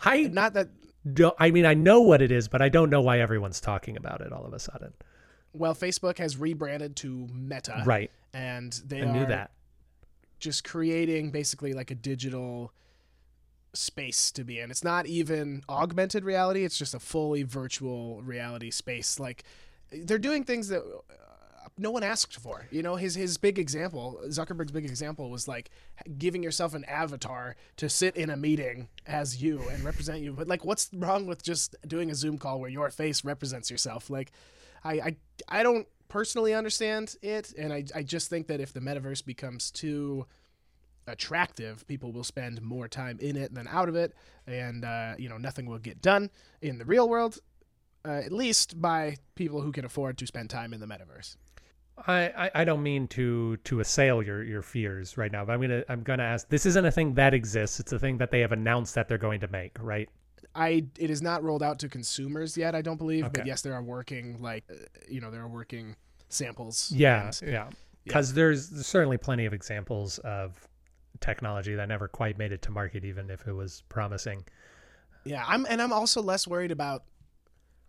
[0.00, 0.68] I not that
[1.38, 4.20] I mean, I know what it is, but I don't know why everyone's talking about
[4.20, 4.92] it all of a sudden.
[5.58, 8.10] Well, Facebook has rebranded to Meta, Right.
[8.32, 9.50] And they I knew are that.
[10.38, 12.72] just creating basically like a digital
[13.74, 14.70] space to be in.
[14.70, 19.18] It's not even augmented reality, it's just a fully virtual reality space.
[19.20, 19.44] Like
[19.92, 22.66] they're doing things that uh, no one asked for.
[22.70, 25.70] You know, his his big example, Zuckerberg's big example was like
[26.18, 30.32] giving yourself an avatar to sit in a meeting as you and represent you.
[30.32, 34.10] But like what's wrong with just doing a Zoom call where your face represents yourself?
[34.10, 34.32] Like
[34.84, 35.16] I I,
[35.48, 39.70] I don't personally understand it and I, I just think that if the metaverse becomes
[39.70, 40.26] too
[41.08, 44.14] attractive, people will spend more time in it than out of it,
[44.46, 47.38] and uh, you know nothing will get done in the real world,
[48.04, 51.36] uh, at least by people who can afford to spend time in the metaverse.
[52.06, 55.82] I, I, don't mean to to assail your your fears right now, but I'm gonna
[55.88, 56.48] I'm gonna ask.
[56.48, 57.80] This isn't a thing that exists.
[57.80, 60.08] It's a thing that they have announced that they're going to make, right?
[60.54, 63.74] I it is not rolled out to consumers yet, I don't believe, but yes, there
[63.74, 64.74] are working like uh,
[65.08, 65.96] you know there are working
[66.28, 66.92] samples.
[66.94, 67.70] Yeah, and- yeah.
[68.04, 70.66] Because there's, there's certainly plenty of examples of
[71.20, 74.44] technology that never quite made it to market, even if it was promising.
[75.24, 77.02] Yeah, I'm and I'm also less worried about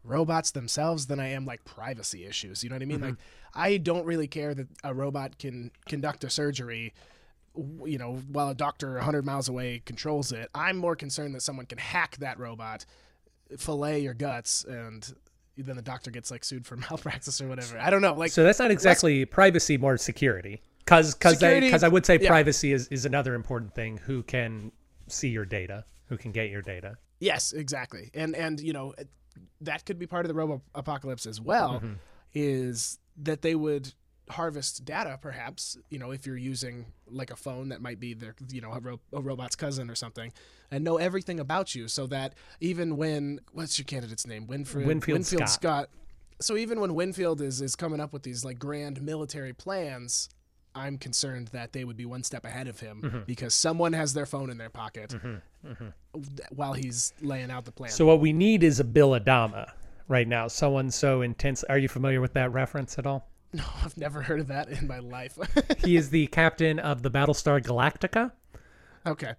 [0.03, 2.63] robots themselves than I am like privacy issues.
[2.63, 3.01] You know what I mean?
[3.01, 3.15] Like
[3.53, 6.93] I don't really care that a robot can conduct a surgery
[7.85, 10.49] you know, while a doctor 100 miles away controls it.
[10.53, 12.85] I'm more concerned that someone can hack that robot,
[13.57, 15.13] fillet your guts and
[15.57, 17.79] then the doctor gets like sued for malpractice or whatever.
[17.79, 18.13] I don't know.
[18.13, 20.61] Like So that's not exactly privacy, more security.
[20.79, 22.29] Because because Security, because I would say yeah.
[22.29, 23.97] privacy is is another important thing.
[23.97, 24.71] Who can
[25.07, 25.85] see your data?
[26.07, 26.97] Who can get your data?
[27.19, 28.09] Yes, exactly.
[28.13, 28.95] And and you know
[29.61, 31.93] that could be part of the robo apocalypse as well mm-hmm.
[32.33, 33.93] is that they would
[34.29, 38.35] harvest data perhaps, you know, if you're using like a phone that might be their
[38.51, 40.31] you know a, ro- a robot's cousin or something
[40.71, 44.45] and know everything about you so that even when what's your candidate's name?
[44.47, 45.49] Winfield Winfield Scott.
[45.49, 45.89] Scott.
[46.41, 50.29] So even when Winfield is is coming up with these like grand military plans,
[50.75, 53.19] I'm concerned that they would be one step ahead of him Mm-hmm.
[53.25, 55.13] because someone has their phone in their pocket
[56.55, 57.89] while he's laying out the plan.
[57.91, 59.71] So what we need is a Bill Adama
[60.07, 60.47] right now.
[60.47, 61.63] Someone so intense.
[61.65, 63.27] Are you familiar with that reference at all?
[63.53, 65.37] no, I've never heard of that in my life.
[65.85, 68.31] he is the captain of the Battlestar Galactica.
[69.05, 69.33] okay.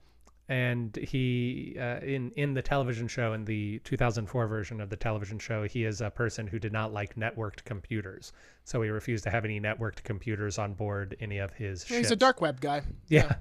[0.49, 5.39] and he uh, in in the television show in the 2004 version of the television
[5.39, 8.33] show he is a person who did not like networked computers
[8.65, 12.11] so he refused to have any networked computers on board any of his He's ships
[12.11, 12.83] a dark web guy.
[13.09, 13.37] yeah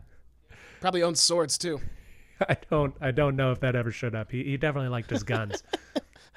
[0.82, 1.82] Probably owns swords too.
[2.47, 5.24] i don't i don't know if that ever showed up he, he definitely liked his
[5.24, 5.63] guns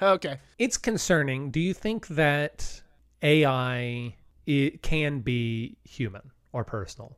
[0.01, 0.37] Okay.
[0.57, 2.81] it's concerning do you think that
[3.21, 4.15] ai
[4.45, 7.17] it can be human or personal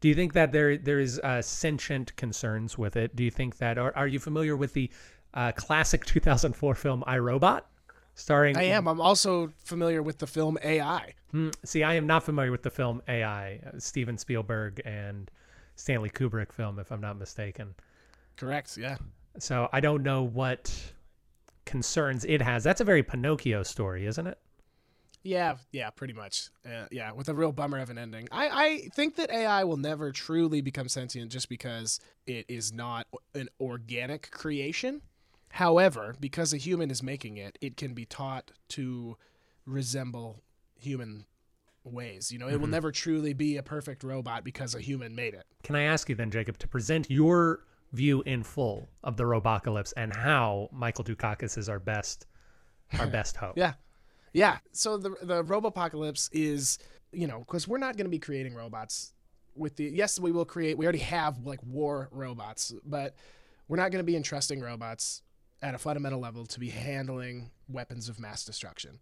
[0.00, 3.14] do you think that there there is uh, sentient concerns with it?
[3.14, 4.90] Do you think that, or are you familiar with the
[5.34, 7.66] uh, classic 2004 film I Robot?
[8.14, 8.56] starring.
[8.56, 8.86] I am.
[8.86, 11.14] I'm also familiar with the film AI.
[11.30, 15.30] Hmm, see, I am not familiar with the film AI, uh, Steven Spielberg and
[15.76, 17.74] Stanley Kubrick film, if I'm not mistaken.
[18.36, 18.76] Correct.
[18.76, 18.96] Yeah.
[19.38, 20.92] So I don't know what
[21.64, 22.64] concerns it has.
[22.64, 24.38] That's a very Pinocchio story, isn't it?
[25.22, 26.48] Yeah, yeah, pretty much.
[26.64, 28.28] Uh, yeah, with a real bummer of an ending.
[28.32, 33.06] I, I think that AI will never truly become sentient just because it is not
[33.34, 35.02] an organic creation.
[35.50, 39.16] However, because a human is making it, it can be taught to
[39.66, 40.42] resemble
[40.78, 41.26] human
[41.84, 42.30] ways.
[42.30, 45.44] You know, it will never truly be a perfect robot because a human made it.
[45.62, 49.92] Can I ask you then, Jacob, to present your view in full of the Robocalypse
[49.96, 52.26] and how Michael Dukakis is our best,
[52.98, 53.58] our best hope?
[53.58, 53.74] Yeah.
[54.32, 54.58] Yeah.
[54.72, 56.78] So the the Robopocalypse is,
[57.12, 59.12] you know, because we're not going to be creating robots
[59.54, 60.78] with the yes, we will create.
[60.78, 63.16] We already have like war robots, but
[63.68, 65.22] we're not going to be entrusting robots
[65.62, 68.98] at a fundamental level to be handling weapons of mass destruction.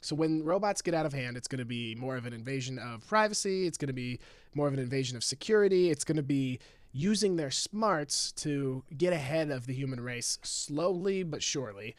[0.00, 2.78] So when robots get out of hand, it's going to be more of an invasion
[2.78, 3.66] of privacy.
[3.66, 4.20] It's going to be
[4.54, 5.90] more of an invasion of security.
[5.90, 6.60] It's going to be
[6.92, 11.96] using their smarts to get ahead of the human race slowly but surely.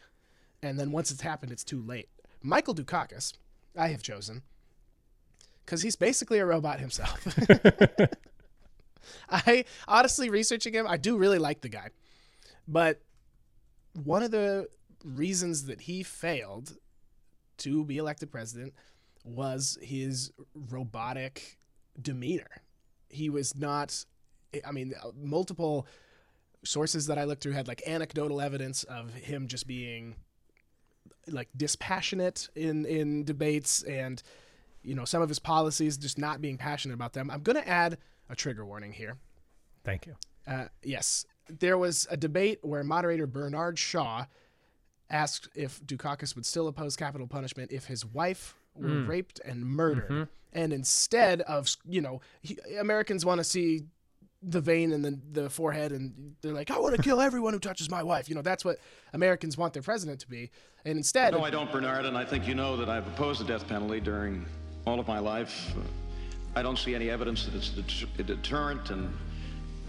[0.62, 2.08] And then once it's happened, it's too late.
[2.42, 3.34] Michael Dukakis,
[3.76, 4.42] I have chosen,
[5.64, 7.26] because he's basically a robot himself.
[9.30, 11.90] I honestly researching him, I do really like the guy,
[12.66, 13.00] but
[13.94, 14.68] one of the
[15.04, 16.76] reasons that he failed
[17.58, 18.74] to be elected president
[19.24, 21.58] was his robotic
[22.00, 22.62] demeanor.
[23.08, 24.04] He was not,
[24.64, 25.86] I mean, uh, multiple
[26.64, 30.16] sources that I looked through had like anecdotal evidence of him just being
[31.30, 34.22] like dispassionate in in debates and
[34.82, 37.30] you know some of his policies just not being passionate about them.
[37.30, 37.98] I'm going to add
[38.30, 39.16] a trigger warning here.
[39.84, 40.16] Thank you.
[40.46, 44.24] Uh, yes, there was a debate where moderator Bernard Shaw
[45.10, 49.08] asked if Dukakis would still oppose capital punishment if his wife were Mm.
[49.08, 50.22] raped and murdered, Mm-hmm.
[50.52, 53.84] and instead of you know he, Americans want to see
[54.42, 57.58] the vein in the the forehead, and they're like, I want to kill everyone who
[57.58, 58.28] touches my wife.
[58.28, 58.78] You know that's what
[59.12, 60.50] Americans want their president to be,
[60.84, 63.44] and instead, No, I don't, Bernard, and I think you know that I've opposed the
[63.44, 64.46] death penalty during
[64.86, 65.72] all of my life.
[65.76, 65.80] Uh,
[66.56, 69.12] I don't see any evidence that it's a deterrent, and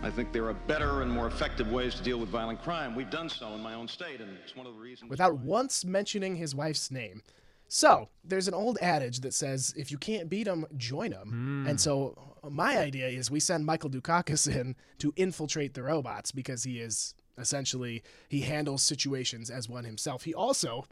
[0.01, 2.95] I think there are better and more effective ways to deal with violent crime.
[2.95, 5.09] We've done so in my own state, and it's one of the reasons.
[5.09, 7.21] without once mentioning his wife's name.
[7.67, 11.65] So there's an old adage that says, if you can't beat them, join them.
[11.67, 16.63] And so my idea is we send Michael Dukakis in to infiltrate the robots because
[16.63, 20.23] he is essentially, he handles situations as one himself.
[20.23, 20.85] He also,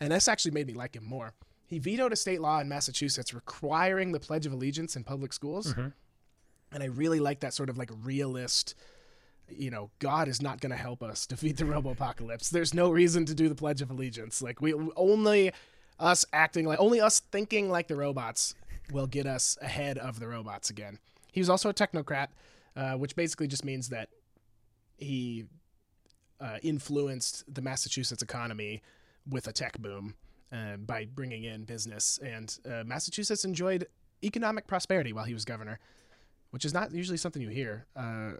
[0.00, 1.34] and this actually made me like him more,
[1.66, 5.72] he vetoed a state law in Massachusetts requiring the Pledge of Allegiance in public schools.
[5.72, 5.88] Mm-hmm.
[6.72, 8.74] And I really like that sort of like realist,
[9.48, 12.50] you know, God is not going to help us defeat the robo apocalypse.
[12.50, 14.42] There's no reason to do the Pledge of Allegiance.
[14.42, 15.52] Like we only
[15.98, 18.56] us acting like only us thinking like the robots
[18.92, 20.98] will get us ahead of the robots again.
[21.32, 22.28] He was also a technocrat,
[22.76, 24.08] uh, which basically just means that
[24.98, 25.44] he
[26.40, 28.82] uh, influenced the Massachusetts economy
[29.28, 30.14] with a tech boom
[30.52, 33.86] uh, by bringing in business, and uh, Massachusetts enjoyed
[34.22, 35.78] economic prosperity while he was governor,
[36.50, 38.32] which is not usually something you hear uh,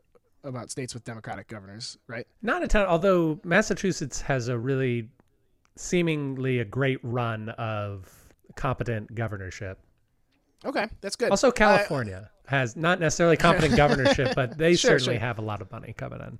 [0.44, 2.26] about states with Democratic governors, right?
[2.42, 5.08] Not a ton, although Massachusetts has a really
[5.76, 8.12] seemingly a great run of
[8.54, 9.78] competent governorship.
[10.64, 11.30] Okay, that's good.
[11.30, 15.20] Also, Uh, California has not necessarily competent governorship, but they Sure, certainly sure.
[15.26, 16.38] have a lot of money coming in.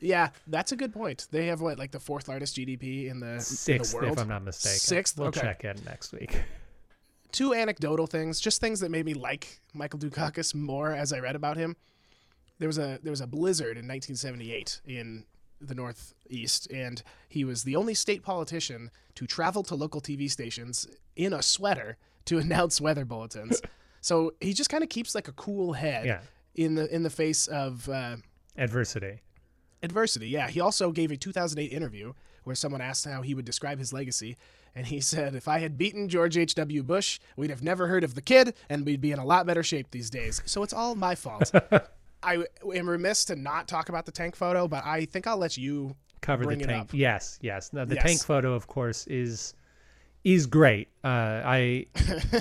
[0.00, 1.26] yeah, that's a good point.
[1.30, 4.12] They have what, like the fourth largest GDP in the in Sixth, the world.
[4.12, 4.78] if I'm not mistaken.
[4.78, 5.18] Sixth?
[5.18, 5.40] We'll Okay.
[5.40, 6.38] check in next week.
[7.32, 11.36] two anecdotal things, just things that made me like Michael Dukakis more as I read
[11.36, 11.76] about him.
[12.58, 15.24] There was a there was a blizzard in 1978 in
[15.60, 20.86] the Northeast, and he was the only state politician to travel to local TV stations
[21.16, 21.96] in a sweater
[22.26, 23.60] to announce weather bulletins.
[24.00, 26.20] so he just kind of keeps like a cool head Yeah.
[26.54, 28.16] in the in the face of uh,
[28.56, 29.20] Adversity.
[29.82, 30.28] adversity.
[30.28, 32.12] Yeah, he also gave a 2008 interview
[32.44, 34.36] where someone asked how he would describe his legacy,
[34.74, 36.82] and he said, "If I had beaten George H.W.
[36.82, 39.62] Bush, we'd have never heard of the kid, and we'd be in a lot better
[39.62, 41.50] shape these days." So it's all my fault.
[42.22, 45.56] I am remiss to not talk about the tank photo, but I think I'll let
[45.56, 46.90] you Cover the tank.
[46.92, 47.72] Yes, yes.
[47.72, 48.04] No, the Yes.
[48.04, 49.54] tank photo, of course, is
[50.26, 50.88] is great.
[51.04, 51.86] Uh, I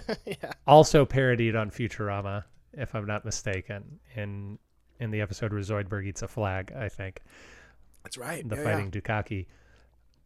[0.68, 4.58] also parodied on Futurama, if I'm not mistaken, in
[5.00, 6.74] in the episode where Zoidberg eats a flag.
[6.76, 7.22] I think.
[8.04, 8.48] That's right.
[8.48, 9.48] the Yeah, fighting Dukaki.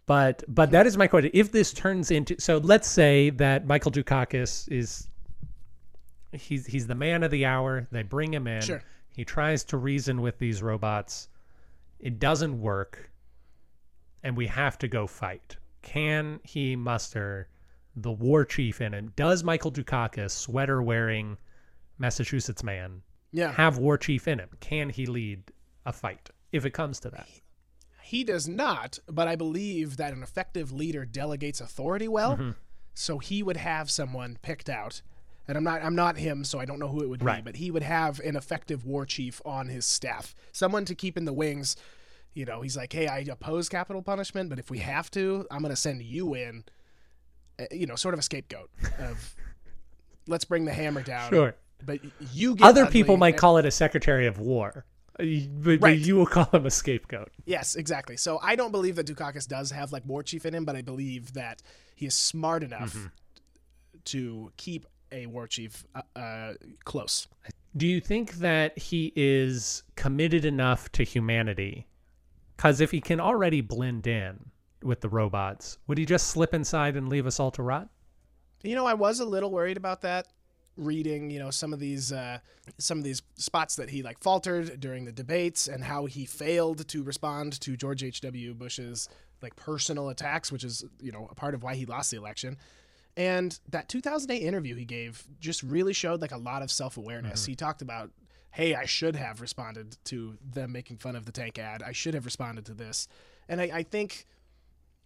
[0.06, 1.32] But but that is my question.
[1.34, 5.10] If this turns into so, let's say that Michael Dukakis is
[6.32, 7.88] he's he's the man of the hour.
[7.92, 8.62] They bring him in.
[8.62, 8.82] Sure.
[9.10, 11.28] He tries to reason with these robots.
[12.00, 13.12] It doesn't work,
[14.24, 15.58] and we have to go fight.
[15.82, 17.48] Can he muster
[17.96, 19.12] the war chief in him?
[19.16, 21.38] Does Michael Dukakis, sweater wearing
[21.98, 23.02] Massachusetts man,
[23.32, 23.52] Yeah.
[23.54, 24.50] have war chief in him?
[24.60, 25.44] Can he lead
[25.86, 27.28] a fight if it comes to that?
[28.02, 32.34] He does not, but I believe that an effective leader delegates authority well.
[32.38, 32.52] Mm-hmm.
[32.96, 35.02] So he would have someone picked out.
[35.48, 37.44] And I'm not I'm not him, so I don't know who it would be, Right.
[37.44, 40.36] but he would have an effective war chief on his staff.
[40.52, 41.76] Someone to keep in the wings.
[42.34, 45.62] You know, he's like, "Hey, I oppose capital punishment, but if we have to, I'm
[45.62, 46.64] going to send you in."
[47.60, 48.70] Uh, You know, sort of a scapegoat
[49.00, 49.36] of
[50.28, 51.30] let's bring the hammer down.
[51.32, 51.56] Sure.
[51.86, 52.00] But
[52.34, 54.86] you get Other people might call it a secretary of war,
[55.20, 55.98] uh, but, but Right.
[56.00, 57.32] you will call him a scapegoat.
[57.46, 58.16] Yes, exactly.
[58.18, 60.82] So I don't believe that Dukakis does have like war chief in him, but I
[60.82, 61.62] believe that
[61.96, 63.08] he is smart enough Mm-hmm.
[64.06, 66.54] to keep a war chief uh, uh,
[66.86, 67.28] close.
[67.76, 71.88] Do you think that he is committed enough to humanity?
[72.60, 74.38] Because if he can already blend in
[74.84, 77.88] with the robots, would he just slip inside and leave us all to rot?
[78.64, 80.28] You know, I was a little worried about that
[80.76, 82.40] reading, you know, some of these uh,
[82.78, 86.86] some of these spots that he like faltered during the debates and how he failed
[86.90, 88.54] to respond to George H.W.
[88.56, 89.08] Bush's
[89.42, 92.58] like personal attacks, which is, you know, a part of why he lost the election.
[93.16, 97.46] And that 2008 interview he gave just really showed like a lot of self-awareness.
[97.46, 98.12] He talked about,
[98.52, 101.84] "Hey, I should have responded to them making fun of the tank ad.
[101.84, 103.08] I should have responded to this."
[103.48, 104.26] And I, I think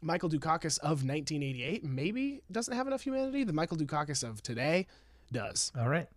[0.02, 3.44] Michael Dukakis of 1988 maybe doesn't have enough humanity.
[3.44, 4.88] The Michael Dukakis of today
[5.32, 5.72] does.
[5.80, 6.08] All right.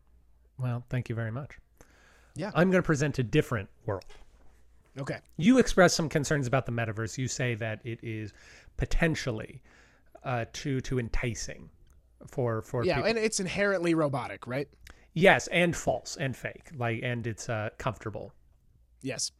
[0.58, 1.58] Well, thank you very much.
[2.34, 2.50] Yeah.
[2.54, 4.04] I'm going to present a different world.
[4.98, 5.18] Okay.
[5.36, 7.16] You express some concerns about the metaverse.
[7.18, 8.32] You say that it is
[8.76, 9.62] potentially
[10.24, 11.68] uh, too too enticing
[12.26, 13.10] for for Yeah, people.
[13.10, 14.68] and it's inherently robotic, right?
[15.16, 16.70] Yes, and false and fake.
[16.76, 18.32] Like, and it's uh, comfortable.
[19.02, 19.32] Yes.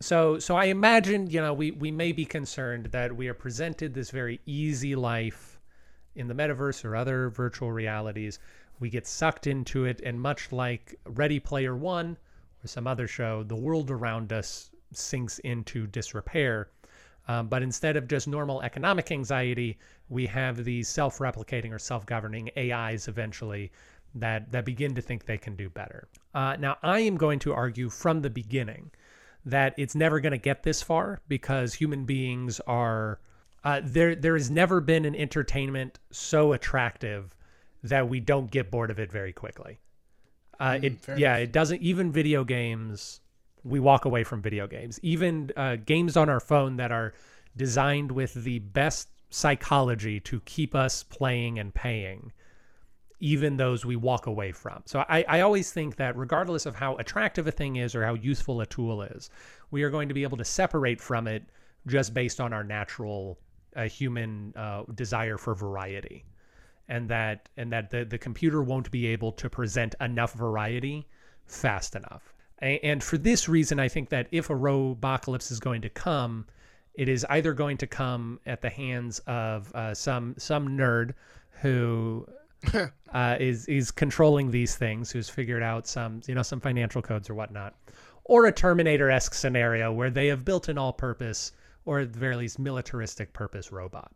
[0.00, 3.94] So so I imagine you know we we may be concerned that we are presented
[3.94, 5.58] this very easy life
[6.14, 8.38] in the metaverse or other virtual realities.
[8.78, 12.16] We get sucked into it, and much like Ready Player One
[12.64, 16.68] or some other show, the world around us sinks into disrepair.
[17.26, 19.78] Um, but instead of just normal economic anxiety,
[20.08, 23.70] we have these self-replicating or self-governing AIs eventually
[24.20, 26.08] that that begin to think they can do better.
[26.34, 28.90] Uh, now, I am going to argue from the beginning
[29.44, 33.20] that it's never going to get this far because human beings are
[33.64, 34.14] uh, there.
[34.14, 37.34] There has never been an entertainment so attractive
[37.82, 39.78] that we don't get bored of it very quickly.
[40.60, 41.80] Uh, it fair yeah, it doesn't.
[41.82, 43.20] Even video games,
[43.64, 44.98] we walk away from video games.
[45.02, 47.14] Even uh, games on our phone that are
[47.56, 52.32] designed with the best psychology to keep us playing and paying
[53.20, 54.82] even those we walk away from.
[54.86, 58.14] So I, I always think that regardless of how attractive a thing is or how
[58.14, 59.30] useful a tool is,
[59.70, 61.44] we are going to be able to separate from it
[61.86, 63.38] just based on our natural
[63.76, 66.24] uh, human uh, desire for variety.
[66.88, 71.06] And that and that the, the computer won't be able to present enough variety
[71.46, 72.34] fast enough.
[72.60, 76.46] And for this reason, I think that if a robocalypse is going to come,
[76.94, 81.14] it is either going to come at the hands of uh, some some nerd
[81.60, 82.26] who
[83.12, 87.30] uh, is is controlling these things, who's figured out some you know some financial codes
[87.30, 87.74] or whatnot,
[88.24, 91.52] or a Terminator esque scenario where they have built an all purpose
[91.84, 94.12] or at the very least militaristic purpose robot.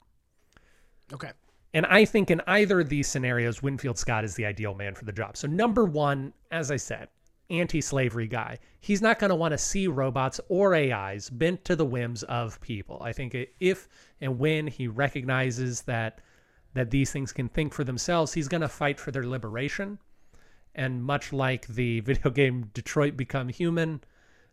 [1.13, 1.31] Okay.
[1.75, 5.07] And I think in either of these scenarios, Winfield Scott is the ideal man for
[5.07, 5.39] the job.
[5.39, 7.09] So, number one, as I said,
[7.53, 8.59] anti slavery guy.
[8.81, 12.61] He's not going to want to see robots or AIs bent to the whims of
[12.61, 13.01] people.
[13.03, 13.89] I think if
[14.21, 16.21] and when he recognizes that
[16.75, 19.99] that these things can think for themselves, he's going to fight for their liberation.
[20.75, 24.03] And much like the video game Detroit Become Human,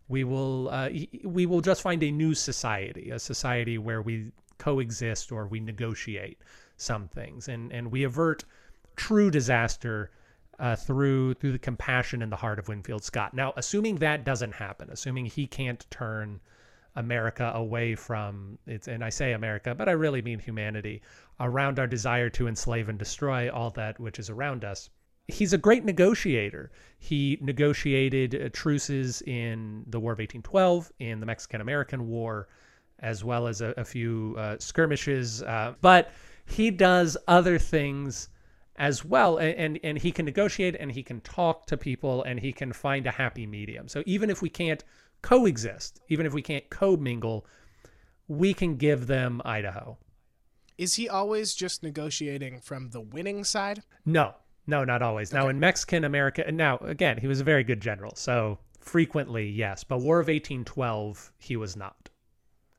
[0.07, 0.89] we will uh,
[1.23, 6.39] we will just find a new society, a society where we coexist or we negotiate
[6.77, 8.43] some things, and and we avert
[8.95, 10.11] true disaster
[10.57, 13.33] uh, through through the compassion in the heart of Winfield Scott.
[13.33, 16.41] Now, assuming that doesn't happen, assuming he can't turn
[16.95, 21.01] America away from it's, and I say America, but I really mean humanity,
[21.39, 24.89] around our desire to enslave and destroy all that which is around us.
[25.27, 26.71] He's a great negotiator.
[26.97, 32.47] He negotiated uh, truces in the War of 1812, in the Mexican American War,
[32.99, 35.43] as well as a, a few uh, skirmishes.
[35.43, 36.11] Uh, but
[36.45, 38.29] he does other things
[38.79, 42.39] as well and, and and he can negotiate and he can talk to people and
[42.39, 44.85] he can find a happy medium so even if we can't
[45.21, 47.45] coexist even if we can't co-mingle
[48.27, 49.97] we can give them idaho
[50.77, 53.83] Is he always just negotiating from the winning side?
[54.05, 54.35] no
[54.67, 57.81] no not always now in mexican america and now again he was a very good
[57.81, 62.09] general so frequently yes but war of 1812 he was not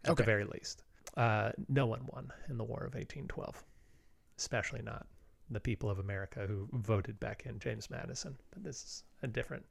[0.05, 0.83] at the very least
[1.17, 3.65] Uh, no one won in the War of 1812,
[4.39, 5.07] especially not
[5.51, 8.39] the people of America who voted back in James Madison.
[8.53, 9.67] But this is a different,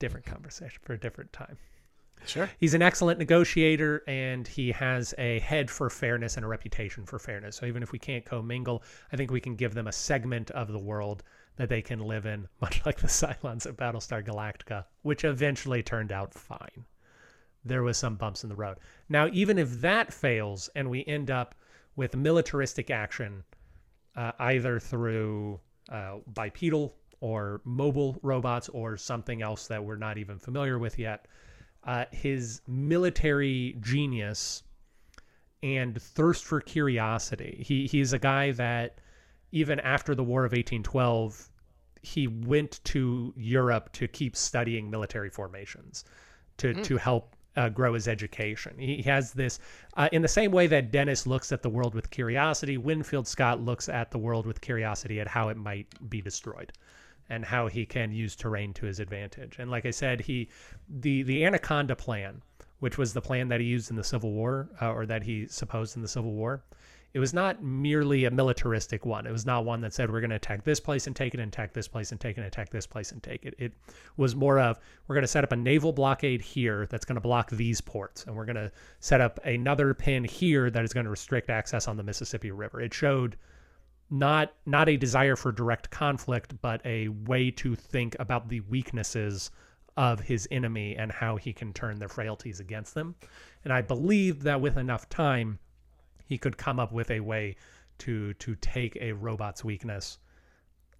[0.00, 1.56] different conversation for a different time.
[2.26, 2.48] Sure.
[2.58, 7.18] He's an excellent negotiator and he has a head for fairness and a reputation for
[7.18, 7.56] fairness.
[7.56, 10.72] So even if we can't commingle, I think we can give them a segment of
[10.72, 11.22] the world
[11.56, 16.12] that they can live in, much like the Cylons of Battlestar Galactica, which eventually turned
[16.12, 16.84] out fine.
[17.64, 18.78] There was some bumps in the road.
[19.08, 21.54] Now, even if that fails and we end up
[21.96, 23.44] with militaristic action,
[24.16, 30.38] uh, either through uh, bipedal or mobile robots or something else that we're not even
[30.38, 31.26] familiar with yet,
[31.84, 34.62] uh, his military genius
[35.62, 37.62] and thirst for curiosity.
[37.66, 38.98] He he's a guy that
[39.52, 41.48] even after the War of 1812,
[42.02, 46.04] he went to Europe to keep studying military formations,
[46.58, 48.76] to to help uh, grow his education.
[48.78, 49.60] He has this,
[49.96, 53.60] uh, in the same way that Dennis looks at the world with curiosity, Winfield Scott
[53.60, 56.72] looks at the world with curiosity at how it might be destroyed
[57.28, 59.58] and how he can use terrain to his advantage.
[59.58, 60.48] And like I said, he
[60.88, 62.42] the the Anaconda plan,
[62.80, 65.46] which was the plan that he used in the Civil War uh, or that he
[65.46, 66.62] supposed in the Civil War,
[67.14, 69.24] it was not merely a militaristic one.
[69.24, 71.38] It was not one that said we're going to attack this place and take it,
[71.38, 73.54] and attack this place and take it, and attack this place and take it.
[73.56, 73.72] It
[74.16, 77.20] was more of we're going to set up a naval blockade here that's going to
[77.20, 81.04] block these ports, and we're going to set up another pin here that is going
[81.04, 82.80] to restrict access on the Mississippi River.
[82.80, 83.36] It showed
[84.14, 89.50] not not a desire for direct conflict, but a way to think about the weaknesses
[89.96, 93.16] of his enemy and how he can turn their frailties against them.
[93.64, 95.58] And I believe that with enough time,
[96.24, 97.56] he could come up with a way
[97.98, 100.18] to to take a robot's weakness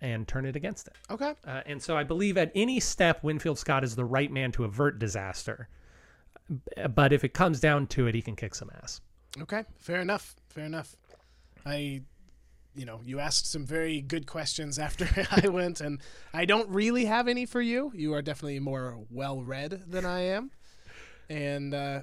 [0.01, 0.95] and turn it against it.
[1.09, 1.35] Okay.
[1.47, 4.65] Uh, and so I believe at any step, Winfield Scott is the right man to
[4.65, 5.69] avert disaster.
[6.91, 9.01] But if it comes down to it, he can kick some ass.
[9.41, 9.63] Okay.
[9.79, 10.35] Fair enough.
[10.49, 10.97] Fair enough.
[11.65, 12.03] I
[12.75, 16.01] you know, you asked some very good questions after I went, and
[16.33, 17.93] I don't really have any for you.
[17.95, 20.51] You are definitely more well read than I am.
[21.29, 22.03] And uh,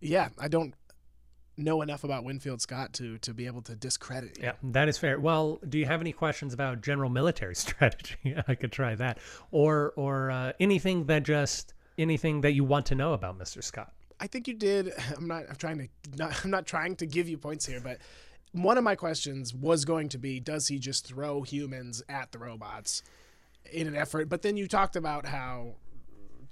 [0.00, 0.74] yeah, I don't
[1.56, 4.44] know enough about Winfield Scott to to be able to discredit you.
[4.44, 5.18] Yeah, that is fair.
[5.18, 8.36] Well, do you have any questions about general military strategy?
[8.48, 9.18] I could try that,
[9.50, 13.62] or or uh, anything that just anything that you want to know about Mr.
[13.62, 13.92] Scott.
[14.20, 14.92] I think you did.
[15.16, 15.44] I'm not.
[15.48, 15.88] I'm trying to.
[16.16, 17.98] Not, I'm not trying to give you points here, but
[18.52, 22.38] one of my questions was going to be does he just throw humans at the
[22.38, 23.02] robots
[23.72, 25.74] in an effort but then you talked about how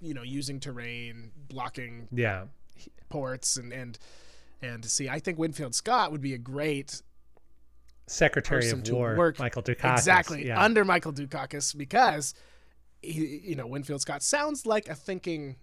[0.01, 2.45] you know using terrain blocking Yeah,
[3.09, 3.99] ports and and
[4.61, 7.01] and see i think winfield scott would be a great
[8.09, 9.93] Secretary of War work Michael Dukakis.
[9.99, 10.63] exactly Yeah.
[10.63, 12.35] under michael dukakis because
[13.03, 15.57] he, you know winfield scott sounds like a thinking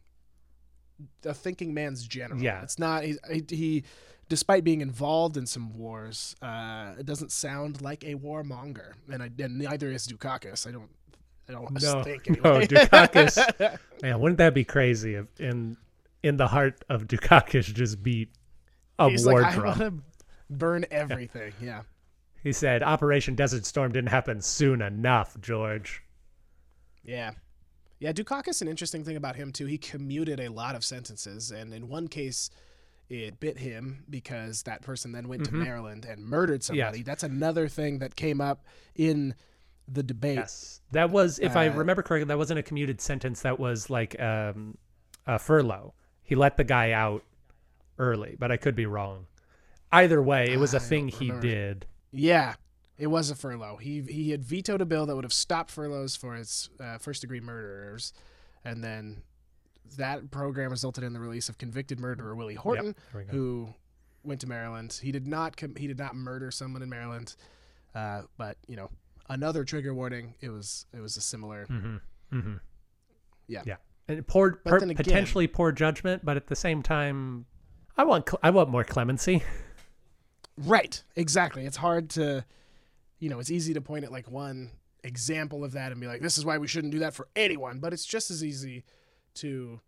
[1.26, 2.62] a thinking man's general Yeah.
[2.64, 3.18] it's not he,
[3.50, 3.84] he
[4.30, 9.30] despite being involved in some wars uh it doesn't sound like a warmonger and I,
[9.40, 10.90] and neither is dukakis i don't
[11.50, 12.60] i don't no, think no.
[12.62, 13.78] Dukakis.
[14.02, 15.78] man, wouldn't that be crazy if in
[16.24, 18.30] in the heart of Dukakis just beat
[18.98, 20.04] a he's war like drum?
[20.50, 21.82] burn everything yeah
[22.44, 26.04] He said, "Operation Desert Storm didn't happen soon enough, George."
[27.04, 27.32] Yeah.
[28.00, 31.74] Yeah, Dukakis, an interesting thing about him too, he commuted a lot of sentences, and
[31.74, 32.50] in one case,
[33.10, 37.04] it bit him because that person then went to Maryland and murdered somebody.
[37.04, 39.36] That's another thing that came up in
[39.88, 40.38] the debate.
[40.38, 43.42] Yes, that was, if I Uh, remember correctly, that wasn't a commuted sentence.
[43.42, 44.78] That was like um,
[45.28, 45.94] a furlough.
[46.24, 47.24] He let the guy out
[48.00, 49.28] early, but I could be wrong.
[49.92, 51.86] Either way, it was a I thing he did.
[52.12, 52.56] Yeah,
[52.98, 53.78] it was a furlough.
[53.78, 57.22] He he had vetoed a bill that would have stopped furloughs for his uh, first
[57.22, 58.14] degree murderers,
[58.64, 59.22] and then
[59.98, 63.74] that program resulted in the release of convicted murderer Willie Horton, there we who
[64.24, 65.00] went to Maryland.
[65.02, 67.36] He did not com- he did not murder someone in Maryland,
[67.94, 68.90] uh, but you know
[69.30, 70.34] another trigger warning.
[70.42, 71.66] It was it was a similar.
[71.66, 71.98] hmm
[72.32, 72.54] hmm
[73.48, 73.62] Yeah.
[73.66, 73.76] yeah,
[74.08, 77.46] and poor, per- again- potentially poor judgment, but at the same time,
[77.98, 79.44] I want I want more clemency.
[80.58, 81.66] Right, exactly.
[81.66, 82.46] It's hard to,
[83.20, 84.70] you know, it's easy to point at like one
[85.04, 87.80] example of that and be like, this is why we shouldn't do that for anyone.
[87.80, 88.84] But it's just as easy
[89.36, 89.80] to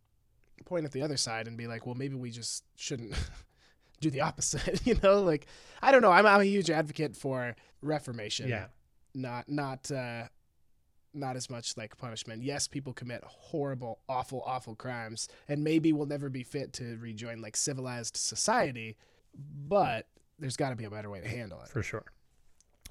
[0.66, 3.14] point at the other side and be like, well, maybe we just shouldn't
[4.02, 4.82] do the opposite.
[4.86, 5.48] you know, like
[5.82, 6.12] I don't know.
[6.12, 8.50] I'm, I'm a huge advocate for reformation.
[8.50, 8.66] Yeah.
[9.14, 10.24] Not not uh,
[11.14, 12.44] not as much like punishment.
[12.44, 17.42] Yes, people commit horrible, awful, awful crimes, and maybe we'll never be fit to rejoin
[17.42, 18.98] like civilized society.
[19.68, 20.08] But
[20.40, 21.70] there's got to be a better way to handle it.
[21.70, 22.06] for sure.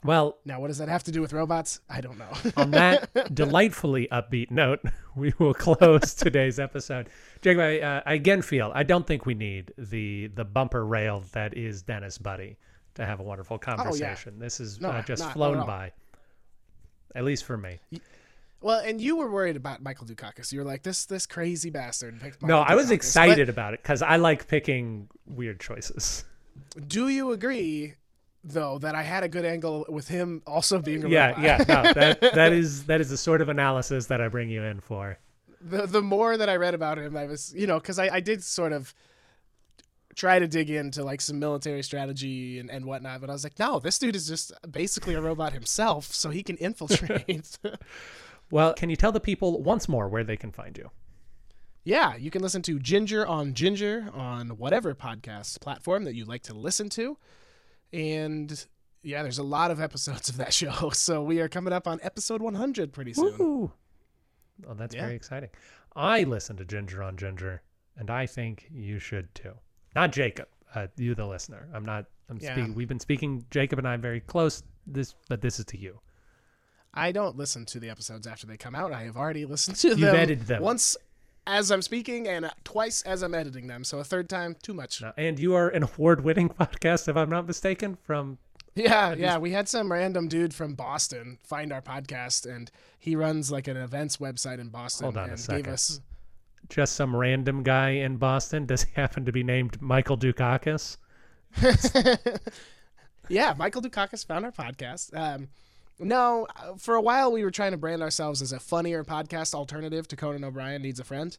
[0.05, 1.81] Well, Now, what does that have to do with robots?
[1.89, 2.29] I don't know.
[2.59, 4.81] on that delightfully upbeat note,
[5.17, 7.09] we will close today's episode.
[7.41, 11.25] Jacob, I, uh, I again feel I don't think we need the the bumper rail
[11.33, 12.59] that is Dennis Buddy
[12.97, 14.39] to have a wonderful conversation.
[14.39, 15.93] This is No, uh, just not- flown by,
[17.15, 17.81] at least for me.
[18.61, 20.53] well, and you were worried about Michael Dukakis.
[20.53, 22.21] You were like, this this crazy bastard.
[22.21, 22.89] Picked No, I was Dukakis.
[22.89, 26.25] But excited about it because I like picking weird choices.
[26.87, 27.95] Do you agree,
[28.45, 31.43] though, that I had a good angle with him also being a Yeah, robot?
[31.43, 34.63] yeah, no, that that is that is the sort of analysis that I bring you
[34.63, 35.19] in for.
[35.61, 38.21] the the more that I read about him, I was you know because I, I
[38.21, 38.95] did sort of
[40.15, 43.59] try to dig into like some military strategy and, and whatnot, but I was like,
[43.59, 47.59] no, this dude is just basically a robot himself, so he can infiltrate.
[48.51, 50.91] Well, can you tell the people once more where they can find you?
[51.83, 56.43] yeah, you can listen to Ginger on Ginger on whatever podcast platform that you like
[56.45, 57.19] to listen to,
[57.93, 58.67] and.
[59.07, 62.01] Yeah, there's a lot of episodes of that show, so we are coming up on
[62.03, 63.35] episode 100 pretty soon.
[63.39, 63.71] Oh,
[64.77, 65.03] that's Yeah.
[65.03, 65.51] very exciting.
[65.95, 67.61] I listen to Ginger on Ginger,
[67.99, 69.53] and I think you should too.
[69.95, 71.69] Not Jacob, uh, you the listener.
[71.75, 72.07] I'm not.
[72.31, 72.55] I'm Yeah.
[72.55, 72.75] speaking.
[72.75, 73.45] We've been speaking.
[73.51, 74.63] Jacob and I very close.
[74.87, 76.01] This, but this is to you.
[76.95, 78.91] I don't listen to the episodes after they come out.
[78.91, 79.99] I have already listened to them.
[79.99, 80.63] You've edited them.
[80.63, 80.97] once
[81.47, 83.85] as I'm speaking and twice as I'm editing them.
[83.85, 85.03] So a third time, too much.
[85.17, 87.97] And you are an award-winning podcast, if I'm not mistaken.
[88.03, 88.39] From
[88.75, 89.39] Yeah, yeah.
[89.39, 93.77] We had some random dude from Boston find our podcast, and he runs like an
[93.77, 95.05] events website in Boston.
[95.05, 95.65] Hold on a second.
[95.65, 96.01] Gave us.
[96.69, 98.67] just some random guy in Boston.
[98.67, 100.97] Does he happen to be named Michael Dukakis?
[103.29, 105.17] Yeah, Michael Dukakis found our podcast.
[105.17, 105.49] Um,
[105.99, 109.55] no, uh, for a while we were trying to brand ourselves as a funnier podcast
[109.55, 111.37] alternative to Conan O'Brien Needs a Friend.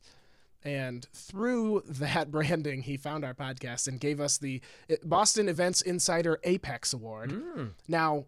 [0.64, 5.82] And through that branding, he found our podcast and gave us the uh, Boston Events
[5.82, 7.72] Insider Apex Award.
[7.88, 8.26] Now,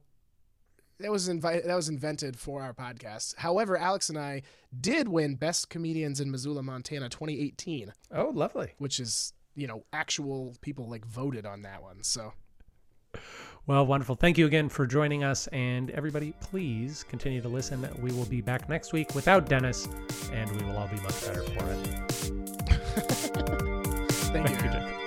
[0.99, 3.35] that was invi- that was invented for our podcast.
[3.37, 4.41] However, Alex and I
[4.79, 8.73] did win Best Comedians in Missoula, Montana 2018, Oh, lovely.
[8.79, 12.01] which is, you know, actual people like voted on that one.
[12.03, 12.33] So,
[13.67, 14.15] Well, wonderful.
[14.15, 15.47] Thank you again for joining us.
[15.47, 17.85] And everybody, please continue to listen.
[18.01, 19.89] We will be back next week without Dennis,
[20.31, 21.87] and we will all be much better for it.
[24.31, 25.06] thank, Thank you.